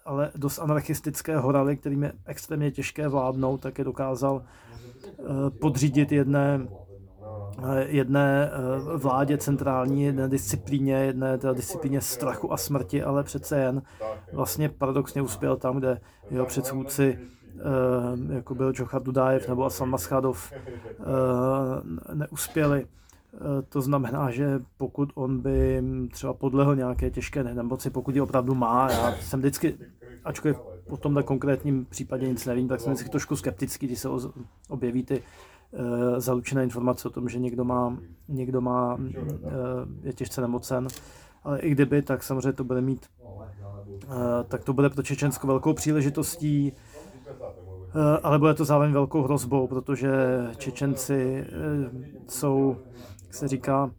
ale 0.09 0.31
dost 0.35 0.59
anarchistické 0.59 1.37
horaly, 1.37 1.77
kterým 1.77 2.03
je 2.03 2.11
extrémně 2.25 2.71
těžké 2.71 3.07
vládnout, 3.07 3.61
tak 3.61 3.77
je 3.77 3.83
dokázal 3.83 4.41
eh, 4.43 5.23
podřídit 5.49 6.11
jedné, 6.11 6.67
eh, 7.63 7.85
jedné 7.87 8.51
eh, 8.51 8.97
vládě 8.97 9.37
centrální, 9.37 10.03
jedné 10.03 10.27
disciplíně, 10.27 10.93
jedné 10.93 11.37
teda 11.37 11.53
disciplíně 11.53 12.01
strachu 12.01 12.53
a 12.53 12.57
smrti, 12.57 13.03
ale 13.03 13.23
přece 13.23 13.59
jen 13.59 13.81
vlastně 14.33 14.69
paradoxně 14.69 15.21
uspěl 15.21 15.57
tam, 15.57 15.77
kde 15.77 16.01
jeho 16.31 16.45
předchůdci 16.45 17.19
jako 18.29 18.55
byl 18.55 18.73
Džochar 18.73 19.03
Dudájev 19.03 19.47
nebo 19.47 19.65
Aslan 19.65 19.89
Maschadov, 19.89 20.53
neuspěli. 22.13 22.85
To 23.69 23.81
znamená, 23.81 24.31
že 24.31 24.59
pokud 24.77 25.11
on 25.15 25.41
by 25.41 25.83
třeba 26.11 26.33
podlehl 26.33 26.75
nějaké 26.75 27.09
těžké 27.11 27.43
nemoci, 27.43 27.89
pokud 27.89 28.15
ji 28.15 28.21
opravdu 28.21 28.55
má, 28.55 28.91
já 28.91 29.15
jsem 29.15 29.39
vždycky, 29.39 29.77
ačkoliv 30.25 30.59
o 30.89 30.97
tomhle 30.97 31.23
konkrétním 31.23 31.85
případě 31.85 32.27
nic 32.27 32.45
nevím, 32.45 32.67
tak 32.67 32.81
jsem 32.81 32.93
vždycky 32.93 33.09
trošku 33.09 33.35
skeptický, 33.35 33.87
když 33.87 33.99
se 33.99 34.09
objeví 34.69 35.03
ty 35.03 35.21
uh, 35.71 35.79
zalučené 36.17 36.63
informace 36.63 37.07
o 37.07 37.11
tom, 37.11 37.29
že 37.29 37.39
někdo 37.39 37.63
má, 37.63 37.97
někdo 38.27 38.61
má 38.61 38.95
uh, 38.95 39.01
je 40.03 40.13
těžce 40.13 40.41
nemocen. 40.41 40.87
Ale 41.43 41.59
i 41.59 41.69
kdyby, 41.69 42.01
tak 42.01 42.23
samozřejmě 42.23 42.53
to 42.53 42.63
bude 42.63 42.81
mít, 42.81 43.05
uh, 43.23 44.13
tak 44.47 44.63
to 44.63 44.73
bude 44.73 44.89
pro 44.89 45.03
Čečensko 45.03 45.47
velkou 45.47 45.73
příležitostí, 45.73 46.73
ale 48.23 48.39
bude 48.39 48.53
to 48.53 48.65
zároveň 48.65 48.93
velkou 48.93 49.21
hrozbou, 49.21 49.67
protože 49.67 50.09
Čečenci 50.57 51.45
jsou 52.27 52.77
jak 53.29 53.35
se 53.35 53.47
říká, 53.47 53.91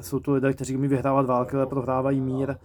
jsou 0.00 0.20
tu 0.20 0.32
lidé, 0.32 0.52
kteří 0.52 0.76
umí 0.76 0.88
vyhrávat 0.88 1.26
války, 1.26 1.56
ale 1.56 1.66
prohrávají 1.66 2.20
mír. 2.20 2.56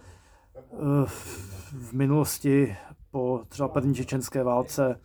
V 1.72 1.92
minulosti 1.92 2.76
po 3.10 3.42
třeba 3.48 3.68
první 3.68 3.94
čečenské 3.94 4.42
válce 4.42 4.98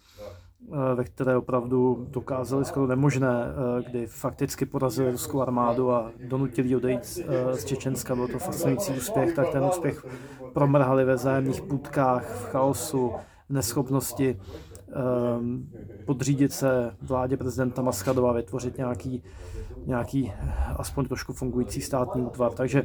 Eh, 0.74 0.96
ve 0.96 1.04
které 1.04 1.38
opravdu 1.38 2.08
dokázali 2.10 2.66
skoro 2.66 2.88
nemožné, 2.88 3.46
eh, 3.46 3.84
kdy 3.90 4.08
fakticky 4.08 4.66
porazili 4.66 5.12
ruskou 5.12 5.42
armádu 5.42 5.92
a 5.92 6.12
donutili 6.28 6.76
odejít 6.76 7.20
eh, 7.20 7.58
z 7.58 7.66
Čečenska. 7.66 8.16
Byl 8.16 8.28
to 8.28 8.40
fascinující 8.40 8.94
úspěch, 8.94 9.36
tak 9.36 9.50
ten 9.50 9.64
úspěch 9.64 10.06
promrhali 10.54 11.06
ve 11.06 11.18
zájemných 11.18 11.62
půdkách, 11.62 12.36
v 12.36 12.46
chaosu, 12.46 13.14
v 13.50 13.54
neschopnosti 13.54 14.40
podřídit 16.06 16.54
se 16.54 16.96
vládě 17.02 17.38
prezidenta 17.38 17.82
Maskadova, 17.82 18.34
vytvořit 18.34 18.78
nějaký, 18.78 19.24
nějaký 19.86 20.34
aspoň 20.78 21.06
trošku 21.06 21.34
fungující 21.34 21.82
státní 21.82 22.22
útvar. 22.22 22.54
Takže 22.54 22.84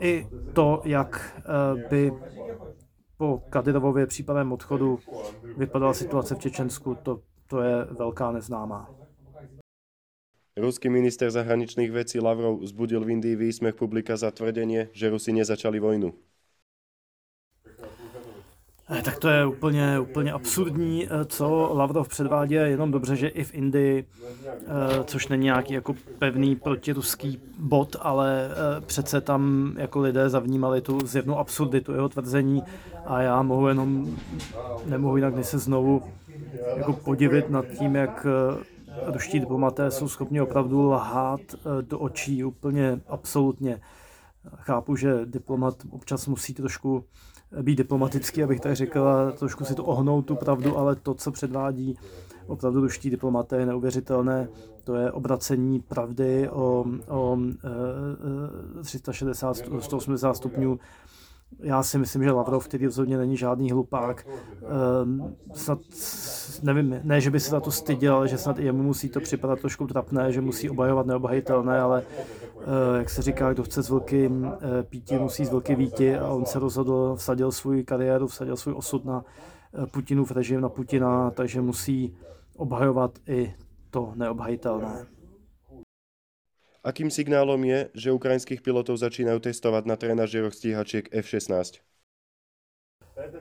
i 0.00 0.26
to, 0.52 0.82
jak 0.84 1.40
by 1.90 2.12
po 3.16 3.42
Kadyrovově 3.50 4.06
případném 4.06 4.52
odchodu 4.52 4.98
vypadala 5.56 5.94
situace 5.94 6.34
v 6.34 6.38
Čečensku, 6.38 6.94
to, 7.02 7.20
to 7.46 7.62
je 7.62 7.84
velká 7.84 8.32
neznámá. 8.32 8.90
Ruský 10.56 10.88
minister 10.88 11.30
zahraničných 11.30 11.92
vecí 11.92 12.20
Lavrov 12.20 12.64
zbudil 12.64 13.04
v 13.04 13.10
Indii 13.10 13.36
výsmech 13.36 13.74
publika 13.74 14.16
za 14.16 14.30
tvrdenie, 14.30 14.88
že 14.92 15.10
Rusi 15.10 15.32
nezačali 15.32 15.80
vojnu. 15.80 16.14
Eh, 18.90 19.02
tak 19.02 19.18
to 19.18 19.28
je 19.28 19.46
úplně, 19.46 20.00
úplně 20.00 20.32
absurdní, 20.32 21.06
eh, 21.06 21.24
co 21.24 21.70
Lavrov 21.74 22.08
předvádí, 22.08 22.54
jenom 22.54 22.90
dobře, 22.90 23.16
že 23.16 23.28
i 23.28 23.44
v 23.44 23.54
Indii, 23.54 24.04
eh, 24.52 25.04
což 25.04 25.28
není 25.28 25.44
nějaký 25.44 25.74
jako 25.74 25.94
pevný 26.18 26.56
protiruský 26.56 27.40
bod, 27.58 27.96
ale 28.00 28.48
přece 28.86 29.20
tam 29.20 29.72
jako 29.76 30.00
lidé 30.00 30.28
zavnímali 30.28 30.80
tu 30.80 31.06
zjevnou 31.06 31.38
absurditu 31.38 31.92
jeho 31.92 32.08
tvrzení 32.08 32.62
a 33.06 33.22
já 33.22 33.42
mohu 33.42 33.68
jenom, 33.68 34.16
nemohu 34.86 35.16
jinak 35.16 35.34
než 35.34 35.46
se 35.46 35.58
znovu 35.58 36.02
jako 36.76 36.92
podivit 36.92 37.50
nad 37.50 37.64
tím, 37.78 37.94
jak 37.94 38.26
ruští 39.06 39.40
diplomaté 39.40 39.90
jsou 39.90 40.08
schopni 40.08 40.40
opravdu 40.40 40.90
lhát 40.90 41.40
do 41.80 41.98
očí 41.98 42.44
úplně 42.44 43.00
absolutně. 43.08 43.80
Chápu, 44.54 44.96
že 44.96 45.20
diplomat 45.24 45.74
občas 45.90 46.26
musí 46.26 46.54
trošku 46.54 47.04
být 47.62 47.76
diplomatický, 47.76 48.42
abych 48.42 48.60
tak 48.60 48.76
řekl, 48.76 49.32
trošku 49.38 49.64
si 49.64 49.74
to 49.74 49.84
ohnout 49.84 50.26
tu 50.26 50.36
pravdu, 50.36 50.78
ale 50.78 50.96
to, 50.96 51.14
co 51.14 51.32
předvádí 51.32 51.98
opravdu 52.46 52.80
ruští 52.80 53.10
diplomaté, 53.10 53.56
je 53.56 53.66
neuvěřitelné. 53.66 54.48
To 54.84 54.94
je 54.94 55.12
obracení 55.12 55.80
pravdy 55.80 56.48
o, 56.48 56.84
o 57.08 57.38
e, 58.80 58.82
360, 58.82 59.56
180 59.80 60.34
stupňů 60.36 60.78
já 61.60 61.82
si 61.82 61.98
myslím, 61.98 62.22
že 62.22 62.30
Lavrov, 62.30 62.68
který 62.68 62.84
rozhodně 62.84 63.18
není 63.18 63.36
žádný 63.36 63.70
hlupák, 63.70 64.26
ehm, 65.02 65.34
snad, 65.54 65.78
nevím, 66.62 67.00
ne, 67.02 67.20
že 67.20 67.30
by 67.30 67.40
se 67.40 67.50
za 67.50 67.60
to 67.60 67.70
styděl, 67.70 68.16
ale 68.16 68.28
že 68.28 68.38
snad 68.38 68.58
i 68.58 68.64
jemu 68.64 68.82
musí 68.82 69.08
to 69.08 69.20
připadat 69.20 69.60
trošku 69.60 69.86
trapné, 69.86 70.32
že 70.32 70.40
musí 70.40 70.70
obhajovat 70.70 71.06
neobhajitelné, 71.06 71.80
ale 71.80 72.02
jak 72.96 73.10
se 73.10 73.22
říká, 73.22 73.52
kdo 73.52 73.62
chce 73.62 73.82
s 73.82 73.90
velkým 73.90 74.44
eh, 74.44 74.82
píti, 74.82 75.18
musí 75.18 75.44
z 75.44 75.50
velký 75.50 75.74
víti 75.74 76.16
a 76.16 76.28
on 76.28 76.46
se 76.46 76.58
rozhodl, 76.58 77.16
vsadil 77.16 77.52
svůj 77.52 77.84
kariéru, 77.84 78.26
vsadil 78.26 78.56
svůj 78.56 78.74
osud 78.74 79.04
na 79.04 79.24
eh, 79.82 79.86
Putinův 79.86 80.30
režim, 80.30 80.60
na 80.60 80.68
Putina, 80.68 81.30
takže 81.30 81.60
musí 81.60 82.16
obhajovat 82.56 83.18
i 83.26 83.54
to 83.90 84.12
neobhajitelné. 84.14 85.06
Akým 86.84 87.10
signálom 87.10 87.64
je, 87.64 87.88
že 87.94 88.12
ukrajinských 88.12 88.62
pilotov 88.62 88.98
začínají 88.98 89.40
testovat 89.40 89.86
na 89.86 89.96
trenažeroch 89.96 90.54
stíhačiek 90.54 91.08
F-16? 91.12 91.82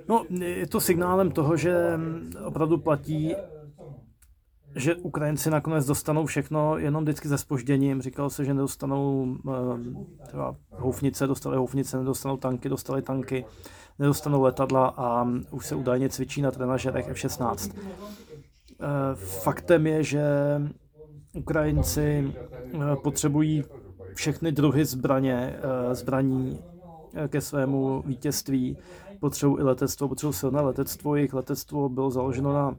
No, 0.08 0.26
je 0.30 0.68
to 0.68 0.82
signálem 0.82 1.32
toho, 1.32 1.58
že 1.58 1.74
opravdu 2.46 2.78
platí, 2.78 3.36
že 4.76 4.96
Ukrajinci 4.96 5.50
nakonec 5.50 5.86
dostanou 5.86 6.26
všechno 6.26 6.78
jenom 6.78 7.04
vždycky 7.04 7.28
se 7.28 7.38
spožděním. 7.38 8.02
Říkalo 8.02 8.30
se, 8.30 8.46
že 8.46 8.54
nedostanou 8.54 9.36
eh, 9.50 10.28
třeba 10.28 10.56
houfnice, 10.72 11.28
dostali 11.28 11.58
houfnice, 11.58 11.98
nedostanou 11.98 12.38
tanky, 12.38 12.70
dostali 12.70 13.02
tanky, 13.02 13.46
nedostanou 14.00 14.42
letadla 14.42 14.88
a 14.98 15.28
už 15.52 15.66
se 15.66 15.76
údajně 15.76 16.10
cvičí 16.10 16.42
na 16.42 16.52
trenažerech 16.52 17.08
F-16. 17.08 17.72
Eh, 17.74 19.16
faktem 19.16 19.88
je, 19.88 20.04
že 20.04 20.24
Ukrajinci 21.34 22.34
eh, 22.74 22.78
potřebují 23.04 23.64
všechny 24.14 24.52
druhy 24.52 24.86
zbraně, 24.86 25.60
zbraní 25.92 26.60
ke 27.28 27.42
svému 27.42 28.04
vítězství. 28.06 28.78
Potřebují 29.20 29.60
i 29.60 29.64
letectvo, 29.64 30.08
potřebují 30.08 30.34
silné 30.34 30.62
letectvo. 30.62 31.16
Jejich 31.16 31.34
letectvo 31.34 31.90
bylo 31.90 32.12
založeno 32.12 32.54
na 32.54 32.76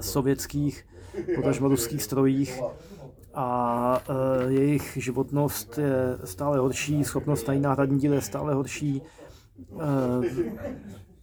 sovětských, 0.00 0.86
potažmo 1.34 1.68
ruských 1.68 2.02
strojích 2.02 2.60
a 3.34 4.02
jejich 4.48 4.98
životnost 5.00 5.78
je 5.78 6.18
stále 6.24 6.58
horší, 6.58 7.04
schopnost 7.04 7.48
najít 7.48 7.60
náhradní 7.60 7.98
díly 7.98 8.16
je 8.16 8.20
stále 8.20 8.54
horší. 8.54 9.02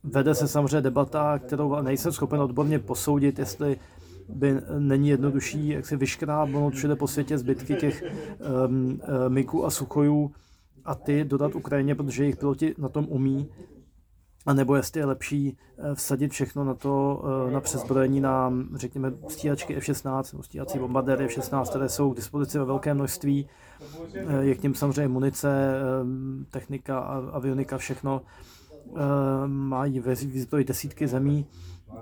Vede 0.04 0.36
se 0.36 0.48
samozřejmě 0.48 0.82
debata, 0.82 1.40
kterou 1.40 1.82
nejsem 1.82 2.12
schopen 2.12 2.42
odborně 2.42 2.80
posoudit, 2.80 3.40
jestli 3.40 3.78
by 4.30 4.56
není 4.80 5.10
jednodušší 5.10 5.68
jak 5.68 5.86
si 5.86 5.96
vyškrábnout 5.96 6.74
všude 6.74 6.96
po 6.96 7.08
světě 7.08 7.38
zbytky 7.38 7.76
těch 7.76 8.04
um, 8.68 9.00
Miků 9.28 9.66
a 9.66 9.70
Suchojů 9.70 10.32
a 10.86 10.96
ty 10.96 11.24
dodat 11.24 11.56
Ukrajině, 11.56 11.96
protože 11.96 12.24
jejich 12.24 12.36
piloti 12.36 12.76
na 12.78 12.90
tom 12.90 13.06
umí, 13.10 13.50
a 14.48 14.54
nebo 14.54 14.76
jestli 14.76 15.02
je 15.02 15.06
lepší 15.06 15.58
eh, 15.78 15.96
vsadit 15.96 16.32
všechno 16.32 16.64
na 16.64 16.74
to, 16.74 17.24
eh, 17.48 17.52
na 17.52 17.62
přezbrojení 17.62 18.22
na, 18.22 18.54
řekněme, 18.76 19.14
stíhačky 19.28 19.76
F-16 19.76 20.34
nebo 20.34 20.44
stíhací 20.44 20.80
bombardéry 20.80 21.26
F-16, 21.26 21.70
které 21.70 21.90
jsou 21.90 22.14
k 22.14 22.16
dispozici 22.16 22.60
ve 22.60 22.66
velké 22.66 22.94
množství. 22.94 23.50
Je 24.40 24.56
k 24.56 24.64
něm 24.64 24.76
samozřejmě 24.76 25.08
munice, 25.08 25.80
technika, 26.52 27.00
avionika, 27.32 27.78
všechno. 27.78 28.22
Mají 29.48 30.00
výzbroj 30.00 30.64
desítky 30.64 31.08
zemí 31.08 31.48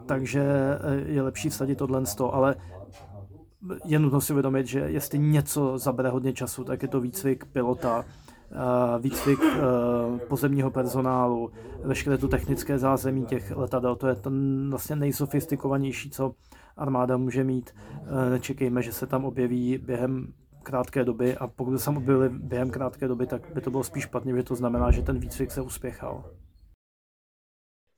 takže 0.06 0.44
eh, 0.44 1.12
je 1.12 1.22
lepší 1.22 1.50
vsadit 1.50 1.78
tohle 1.78 2.04
ale 2.32 2.56
je 3.86 4.00
nutno 4.00 4.22
si 4.22 4.34
uvědomit, 4.34 4.68
že 4.68 4.80
jestli 4.80 5.20
něco 5.20 5.78
zabere 5.78 6.10
hodně 6.10 6.34
času, 6.34 6.64
tak 6.64 6.82
je 6.82 6.88
to 6.88 7.02
výcvik 7.02 7.46
pilota, 7.46 8.06
eh, 8.08 8.34
výcvik 9.00 9.40
eh, 9.44 9.62
pozemního 10.28 10.72
personálu, 10.72 11.52
veškeré 11.84 12.18
tu 12.18 12.28
technické 12.28 12.80
zázemí 12.80 13.26
těch 13.26 13.52
letadel. 13.52 13.96
To 13.96 14.08
je 14.08 14.16
ten 14.16 14.68
vlastně 14.70 14.96
nejsofistikovanější, 14.96 16.10
co 16.10 16.36
armáda 16.78 17.18
může 17.18 17.44
mít. 17.44 17.76
Nečekejme, 18.30 18.82
že 18.82 18.94
se 18.94 19.08
tam 19.08 19.26
objeví 19.26 19.78
během 19.78 20.34
krátké 20.64 21.04
doby 21.04 21.38
a 21.38 21.48
pokud 21.48 21.78
se 21.78 21.86
tam 21.86 21.98
objevili 21.98 22.30
během 22.30 22.70
krátké 22.70 23.08
doby, 23.08 23.28
tak 23.28 23.54
by 23.54 23.62
to 23.62 23.72
bylo 23.72 23.84
spíš 23.84 24.04
špatně, 24.04 24.36
že 24.36 24.44
to 24.44 24.56
znamená, 24.56 24.92
že 24.92 25.02
ten 25.02 25.20
výcvik 25.20 25.52
se 25.52 25.62
uspěchal. 25.62 26.24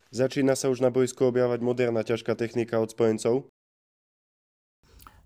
Začína 0.07 0.55
sa 0.55 0.71
už 0.71 0.79
na 0.79 0.87
bojsku 0.87 1.19
objavovať 1.27 1.59
moderná 1.59 1.99
ťažká 1.99 2.31
technika 2.39 2.79
od 2.79 2.95
spojencov? 2.95 3.51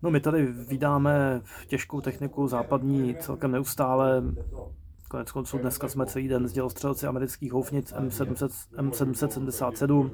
No 0.02 0.10
my 0.10 0.20
tady 0.20 0.46
vydáme 0.46 1.42
těžkou 1.68 2.02
techniku 2.02 2.48
západní 2.48 3.16
celkem 3.16 3.52
neustále. 3.52 4.24
Konec 5.12 5.32
konců 5.32 5.58
dneska 5.58 5.88
jsme 5.88 6.06
celý 6.06 6.28
den 6.28 6.48
s 6.48 6.54
dělostřelci 6.54 7.08
amerických 7.08 7.52
houfnic 7.52 7.94
M700, 7.94 8.50
M777. 8.78 10.12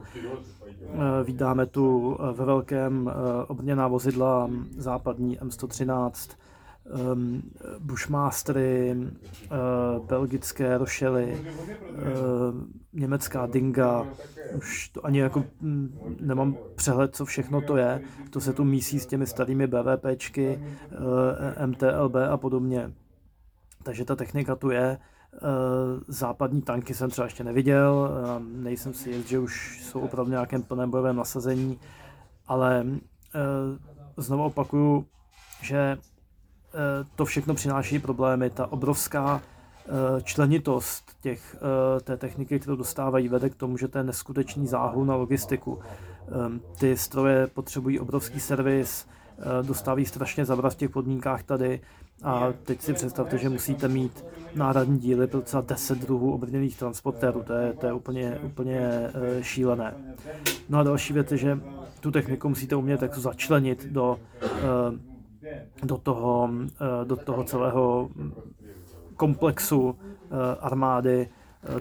Vydáme 1.24 1.66
tu 1.66 2.18
ve 2.34 2.46
velkém 2.46 3.12
eh, 3.12 3.46
obrněná 3.48 3.88
vozidla 3.88 4.50
západní 4.78 5.40
M113 5.40 6.36
um, 7.14 7.42
Bushmastery, 7.80 8.96
belgické 10.08 10.78
Rošely, 10.78 11.46
německá 12.94 13.46
Dinga, 13.46 14.08
už 14.58 14.90
to 14.90 15.06
ani 15.06 15.20
jako 15.20 15.44
mm, 15.62 16.18
nemám 16.20 16.58
přehled, 16.76 17.16
co 17.16 17.26
všechno 17.26 17.62
to 17.62 17.78
je. 17.78 18.02
To 18.30 18.42
se 18.42 18.54
tu 18.54 18.64
mísí 18.64 19.00
s 19.00 19.06
těmi 19.06 19.28
starými 19.28 19.68
BVPčky, 19.68 20.60
MTLB 21.66 22.16
a 22.30 22.38
podobně. 22.38 22.92
Takže 23.88 24.06
ta 24.06 24.16
technika 24.16 24.56
tu 24.56 24.70
je. 24.70 24.98
Uh, 25.34 25.40
západní 26.08 26.62
tanky 26.62 26.94
jsem 26.94 27.10
třeba 27.10 27.26
ještě 27.26 27.44
neviděl, 27.44 28.10
uh, 28.12 28.44
nejsem 28.44 28.94
si 28.94 29.10
jist, 29.10 29.28
že 29.28 29.40
už 29.40 29.84
jsou 29.84 30.00
opravdu 30.00 30.32
nějakém 30.32 30.64
plném 30.64 30.92
bojovém 30.92 31.16
nasazení, 31.16 31.80
ale 32.48 32.86
uh, 32.86 32.94
znovu 34.18 34.44
opakuju, 34.44 35.06
že 35.62 35.98
Eh, 36.74 37.06
to 37.16 37.26
všechno 37.26 37.54
přináší 37.54 38.00
problémy. 38.00 38.50
Ta 38.50 38.72
obrovská 38.72 39.42
eh, 39.88 40.22
členitost 40.22 41.12
těch, 41.22 41.56
eh, 41.56 42.02
té 42.02 42.18
techniky, 42.18 42.60
kterou 42.60 42.76
dostávají, 42.76 43.28
vede 43.28 43.50
k 43.50 43.56
tomu, 43.56 43.78
že 43.78 43.88
to 43.88 43.98
je 43.98 44.04
neskutečný 44.04 44.68
záhul 44.68 45.06
na 45.06 45.16
logistiku. 45.16 45.80
Ty 46.80 46.98
stroje 46.98 47.48
potřebují 47.48 48.00
obrovský 48.00 48.40
servis, 48.40 49.08
dostávají 49.62 50.06
strašně 50.06 50.46
zabrat 50.46 50.74
v 50.74 50.78
těch 50.78 50.90
podmínkách 50.90 51.44
tady. 51.44 51.82
A 52.24 52.54
teď 52.64 52.82
si 52.82 52.94
představte, 52.94 53.38
že 53.38 53.50
musíte 53.50 53.88
mít 53.88 54.26
náhradní 54.56 55.00
díly 55.00 55.28
pro 55.28 55.42
třeba 55.42 55.62
10 55.62 55.98
druhů 55.98 56.34
obrněných 56.34 56.78
transportérů. 56.78 57.44
To 57.44 57.54
je, 57.54 57.74
to 57.74 57.86
je 57.86 57.94
úplně, 57.94 58.40
úplně 58.44 58.80
eh, 58.80 59.44
šílené. 59.44 59.94
No 60.70 60.80
a 60.80 60.84
další 60.84 61.14
věc 61.14 61.32
je, 61.32 61.38
že 61.38 61.60
tu 62.00 62.12
techniku 62.12 62.50
musíte 62.50 62.76
umět 62.76 63.00
tak 63.00 63.18
začlenit 63.18 63.86
do, 63.86 64.20
eh, 64.44 65.00
do, 65.84 65.98
toho, 65.98 66.50
eh, 66.52 67.06
do 67.06 67.16
toho 67.16 67.44
celého 67.44 68.10
komplexu 69.16 69.96
armády. 70.62 71.30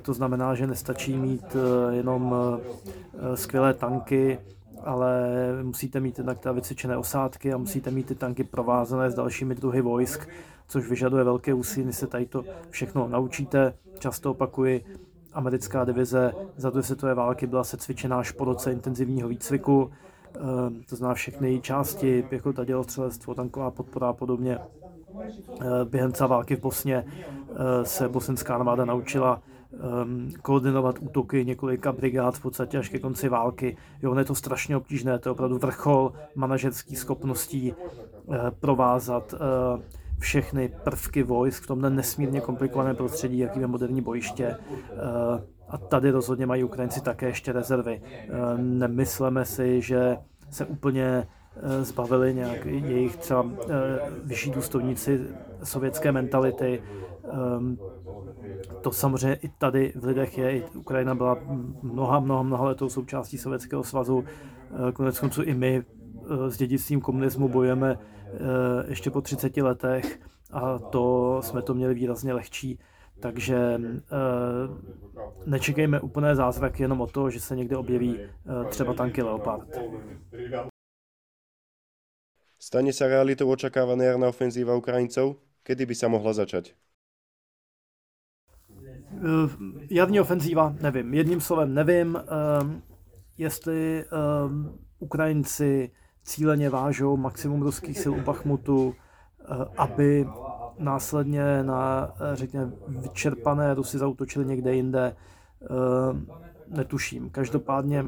To 0.03 0.15
znamená, 0.15 0.55
že 0.55 0.67
nestačí 0.67 1.17
mít 1.17 1.57
jenom 1.91 2.35
skvělé 3.35 3.75
tanky, 3.75 4.39
ale 4.87 5.29
musíte 5.63 6.01
mít 6.01 6.19
jednak 6.19 6.39
ta 6.39 6.53
vycvičené 6.53 6.97
osádky 6.97 7.53
a 7.53 7.57
musíte 7.57 7.91
mít 7.91 8.07
ty 8.07 8.15
tanky 8.15 8.45
provázané 8.45 9.11
s 9.11 9.15
dalšími 9.15 9.55
druhy 9.55 9.81
vojsk, 9.81 10.29
což 10.69 10.89
vyžaduje 10.89 11.25
velké 11.25 11.55
úsilí, 11.55 11.93
se 11.93 12.07
tady 12.07 12.27
to 12.27 12.45
všechno 12.71 13.09
naučíte. 13.09 13.75
Často 13.99 14.31
opakuji, 14.31 14.85
americká 15.33 15.85
divize 15.85 16.33
za 16.57 16.71
druhé 16.71 16.83
světové 16.83 17.15
války 17.15 17.47
byla 17.47 17.65
se 17.65 17.77
cvičená 17.77 18.19
až 18.19 18.31
po 18.31 18.45
roce 18.45 18.73
intenzivního 18.73 19.29
výcviku, 19.29 19.91
ehm, 20.35 20.83
to 20.89 20.97
znamená 20.97 21.15
všechny 21.15 21.51
její 21.51 21.61
části, 21.61 22.23
pěchota, 22.23 22.65
dělostřelectvo, 22.65 23.35
tanková 23.35 23.71
podpora 23.71 24.09
a 24.09 24.13
podobně. 24.13 24.59
Ehm, 24.59 25.89
během 25.89 26.13
celé 26.13 26.29
války 26.29 26.57
v 26.57 26.61
Bosně 26.61 26.97
ehm, 26.97 27.57
se 27.83 28.09
bosenská 28.09 28.55
armáda 28.55 28.85
naučila 28.85 29.43
um, 29.73 30.31
koordinovat 30.43 30.99
útoky 31.01 31.45
několika 31.45 31.93
brigád 31.93 32.35
v 32.35 32.43
podstatě 32.43 32.79
až 32.79 32.89
ke 32.89 32.99
konci 32.99 33.29
války. 33.29 33.77
Jo, 34.03 34.15
je 34.15 34.25
to 34.25 34.35
strašně 34.35 34.77
obtížné, 34.77 35.19
to 35.19 35.29
je 35.29 35.33
opravdu 35.33 35.59
vrchol 35.59 36.13
manažerských 36.35 36.99
schopností 36.99 37.75
uh, 38.25 38.37
provázat 38.61 39.33
uh, 39.33 39.39
všechny 40.19 40.73
prvky 40.85 41.23
vojsk 41.23 41.63
v 41.63 41.67
tomhle 41.67 41.91
nesmírně 41.91 42.41
komplikovaném 42.41 42.97
prostředí, 42.97 43.39
jakým 43.39 43.63
je 43.63 43.69
moderní 43.69 44.01
bojiště. 44.01 44.57
Uh, 44.57 45.41
a 45.69 45.79
tady 45.79 46.11
rozhodně 46.11 46.47
mají 46.47 46.65
Ukrajinci 46.65 47.01
také 47.01 47.27
ještě 47.27 47.53
rezervy. 47.53 48.03
Uh, 48.03 48.61
nemysleme 48.61 49.45
si, 49.45 49.83
že 49.83 50.17
se 50.51 50.67
úplně 50.67 51.27
zbavili 51.83 52.35
nějak 52.35 52.67
jejich 52.67 53.17
třeba 53.17 53.47
vyšší 54.25 54.51
důstojníci 54.51 55.21
sovětské 55.63 56.13
mentality. 56.13 56.83
To 58.81 58.93
samozřejmě 58.93 59.35
i 59.35 59.49
tady 59.49 59.93
v 59.97 60.05
lidech 60.05 60.39
je. 60.39 60.57
I 60.57 60.65
Ukrajina 60.75 61.15
byla 61.15 61.39
mnoha, 61.83 62.21
mnoha, 62.21 62.43
mnoha 62.43 62.65
letou 62.65 62.89
součástí 62.89 63.39
Sovětského 63.39 63.85
svazu. 63.85 64.25
Eh, 64.25 64.93
konec 64.93 65.19
konců 65.19 65.43
i 65.43 65.55
my 65.55 65.83
eh, 65.83 66.51
s 66.51 66.57
dědictvím 66.57 67.01
komunismu 67.01 67.49
bojujeme 67.49 67.99
eh, 67.99 68.29
ještě 68.89 69.11
po 69.11 69.21
30 69.21 69.57
letech 69.57 70.21
a 70.53 70.79
to 70.79 71.39
jsme 71.45 71.63
to 71.63 71.75
měli 71.75 71.95
výrazně 71.95 72.33
lehčí. 72.33 72.79
Takže 73.21 73.81
nečekejme 75.47 76.01
úplné 76.01 76.37
zázraky 76.37 76.83
jenom 76.83 77.01
o 77.01 77.07
to, 77.07 77.31
že 77.31 77.41
se 77.41 77.57
někde 77.57 77.77
objeví 77.77 78.21
třeba 78.69 78.95
tanky 78.95 79.23
Leopard. 79.23 79.69
Stane 82.67 82.93
sa 82.93 83.07
realitou 83.07 83.53
očakávaná 83.53 84.05
jarná 84.05 84.29
ofenzíva 84.29 84.75
Ukrajincov? 84.75 85.37
Kedy 85.63 85.87
by 85.87 85.95
sa 85.95 86.09
mohla 86.09 86.33
začať? 86.33 86.73
Eh, 89.17 89.51
jarní 89.91 90.21
ofenzíva, 90.21 90.75
nevím. 90.81 91.15
Jedním 91.15 91.41
slovem 91.41 91.75
nevím, 91.75 92.17
ehm, 92.17 92.83
jestli 93.39 94.05
ehm, 94.05 94.73
Ukrajinci 94.99 95.91
cíleně 96.23 96.71
vážou 96.71 97.17
maximum 97.17 97.63
ruských 97.63 97.99
sil 98.03 98.13
u 98.13 98.21
Bachmutu, 98.21 98.95
eh, 98.95 99.45
aby 99.77 100.29
následně 100.79 101.63
na, 101.63 102.15
eh, 102.15 102.37
řekněme, 102.37 102.73
vyčerpané 102.89 103.75
Rusy 103.75 103.99
zautočili 103.99 104.45
někde 104.45 104.75
jinde, 104.75 105.17
ehm, 105.71 106.27
netuším. 106.69 107.31
Každopádně 107.31 108.05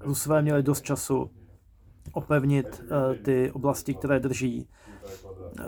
Rusové 0.00 0.42
měli 0.42 0.62
dost 0.62 0.82
času 0.82 1.30
opevnit 2.12 2.82
ty 3.22 3.50
oblasti, 3.50 3.94
které 3.94 4.20
drží. 4.20 4.68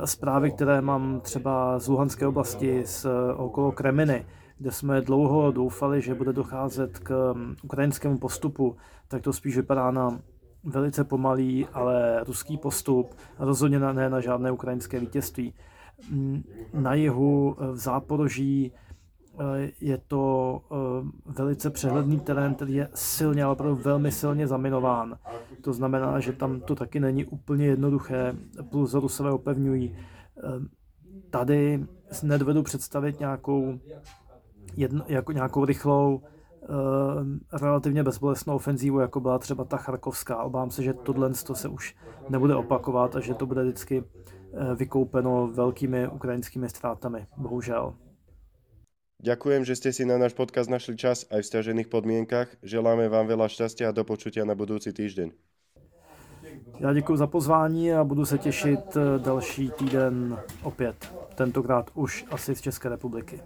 Zprávy, 0.05 0.51
které 0.51 0.81
mám 0.81 1.21
třeba 1.21 1.79
z 1.79 1.89
Luhanské 1.89 2.27
oblasti, 2.27 2.83
z 2.87 3.07
okolo 3.37 3.73
Kreminy, 3.73 4.27
kde 4.59 4.73
jsme 4.73 5.01
dlouho 5.01 5.53
doufali, 5.53 6.03
že 6.03 6.15
bude 6.15 6.33
docházet 6.33 6.99
k 6.99 7.33
mm, 7.35 7.57
ukrajinskému 7.63 8.19
postupu, 8.19 8.77
tak 9.09 9.23
to 9.23 9.33
spíš 9.33 9.57
vypadá 9.57 9.91
na 9.91 10.21
velice 10.65 11.05
pomalý, 11.05 11.67
ale 11.73 12.25
ruský 12.25 12.57
postup, 12.59 13.15
rozhodně 13.39 13.79
ne 13.79 14.11
na 14.11 14.21
žádné 14.21 14.51
ukrajinské 14.51 15.01
vítězství. 15.01 15.55
Mm, 16.11 16.43
na 16.75 16.95
jihu 16.95 17.57
v 17.73 17.77
Záporoží 17.77 18.73
eh, 18.73 19.71
je 19.81 19.99
to 19.99 20.61
eh, 20.73 21.33
velice 21.33 21.71
přehledný 21.71 22.21
terén, 22.21 22.55
který 22.55 22.75
je 22.75 22.89
silně, 22.95 23.45
ale 23.45 23.53
opravdu 23.53 23.77
velmi 23.77 24.13
silně 24.13 24.47
zaminován. 24.47 25.19
To 25.61 25.73
znamená, 25.73 26.21
že 26.21 26.33
tam 26.33 26.61
to 26.61 26.75
taky 26.75 27.01
není 27.01 27.25
úplně 27.25 27.67
jednoduché, 27.67 28.37
plus 28.71 28.95
Rusové 28.95 29.31
opevňují. 29.31 29.97
Eh, 29.97 30.43
tady 31.31 31.87
nedovedu 32.23 32.63
představit 32.63 33.21
nějakou 33.21 33.79
jedno, 34.77 35.05
jako 35.09 35.33
nějakou 35.33 35.65
rychlou, 35.65 36.17
uh, 36.17 36.77
relativně 37.53 38.03
bezbolestnou 38.03 38.55
ofenzívu, 38.55 39.01
jako 39.01 39.21
byla 39.21 39.39
třeba 39.39 39.65
ta 39.65 39.77
charkovská. 39.77 40.43
Obávám 40.43 40.71
se, 40.71 40.83
že 40.83 40.93
tohle 40.93 41.35
se 41.35 41.69
už 41.69 41.97
nebude 42.29 42.55
opakovat 42.55 43.17
a 43.17 43.21
že 43.21 43.35
to 43.35 43.47
bude 43.47 43.63
vždycky 43.63 44.01
uh, 44.01 44.75
vykoupeno 44.75 45.47
velkými 45.47 46.09
ukrajinskými 46.09 46.69
ztrátami, 46.69 47.27
bohužel. 47.37 47.95
Ďakujem, 49.17 49.65
že 49.65 49.81
ste 49.81 49.91
si 49.97 50.05
na 50.05 50.21
náš 50.21 50.37
podcast 50.37 50.69
našli 50.69 50.93
čas 50.93 51.25
aj 51.33 51.41
v 51.41 51.49
stiažených 51.49 51.89
podmienkach. 51.89 52.53
Želáme 52.61 53.09
vám 53.09 53.25
veľa 53.25 53.49
šťastia 53.49 53.89
a 53.89 53.97
do 53.97 54.05
počutia 54.05 54.45
na 54.45 54.53
budúci 54.53 54.93
týždeň. 54.93 55.33
Já 56.81 56.93
děkuji 56.93 57.17
za 57.17 57.27
pozvání 57.27 57.93
a 57.93 58.05
budu 58.05 58.25
se 58.25 58.39
těšit 58.39 58.97
další 59.19 59.71
týden 59.71 60.39
opět. 60.63 61.13
Tentokrát 61.35 61.91
už 61.95 62.25
asi 62.31 62.55
z 62.55 62.61
České 62.61 62.89
republiky. 62.89 63.41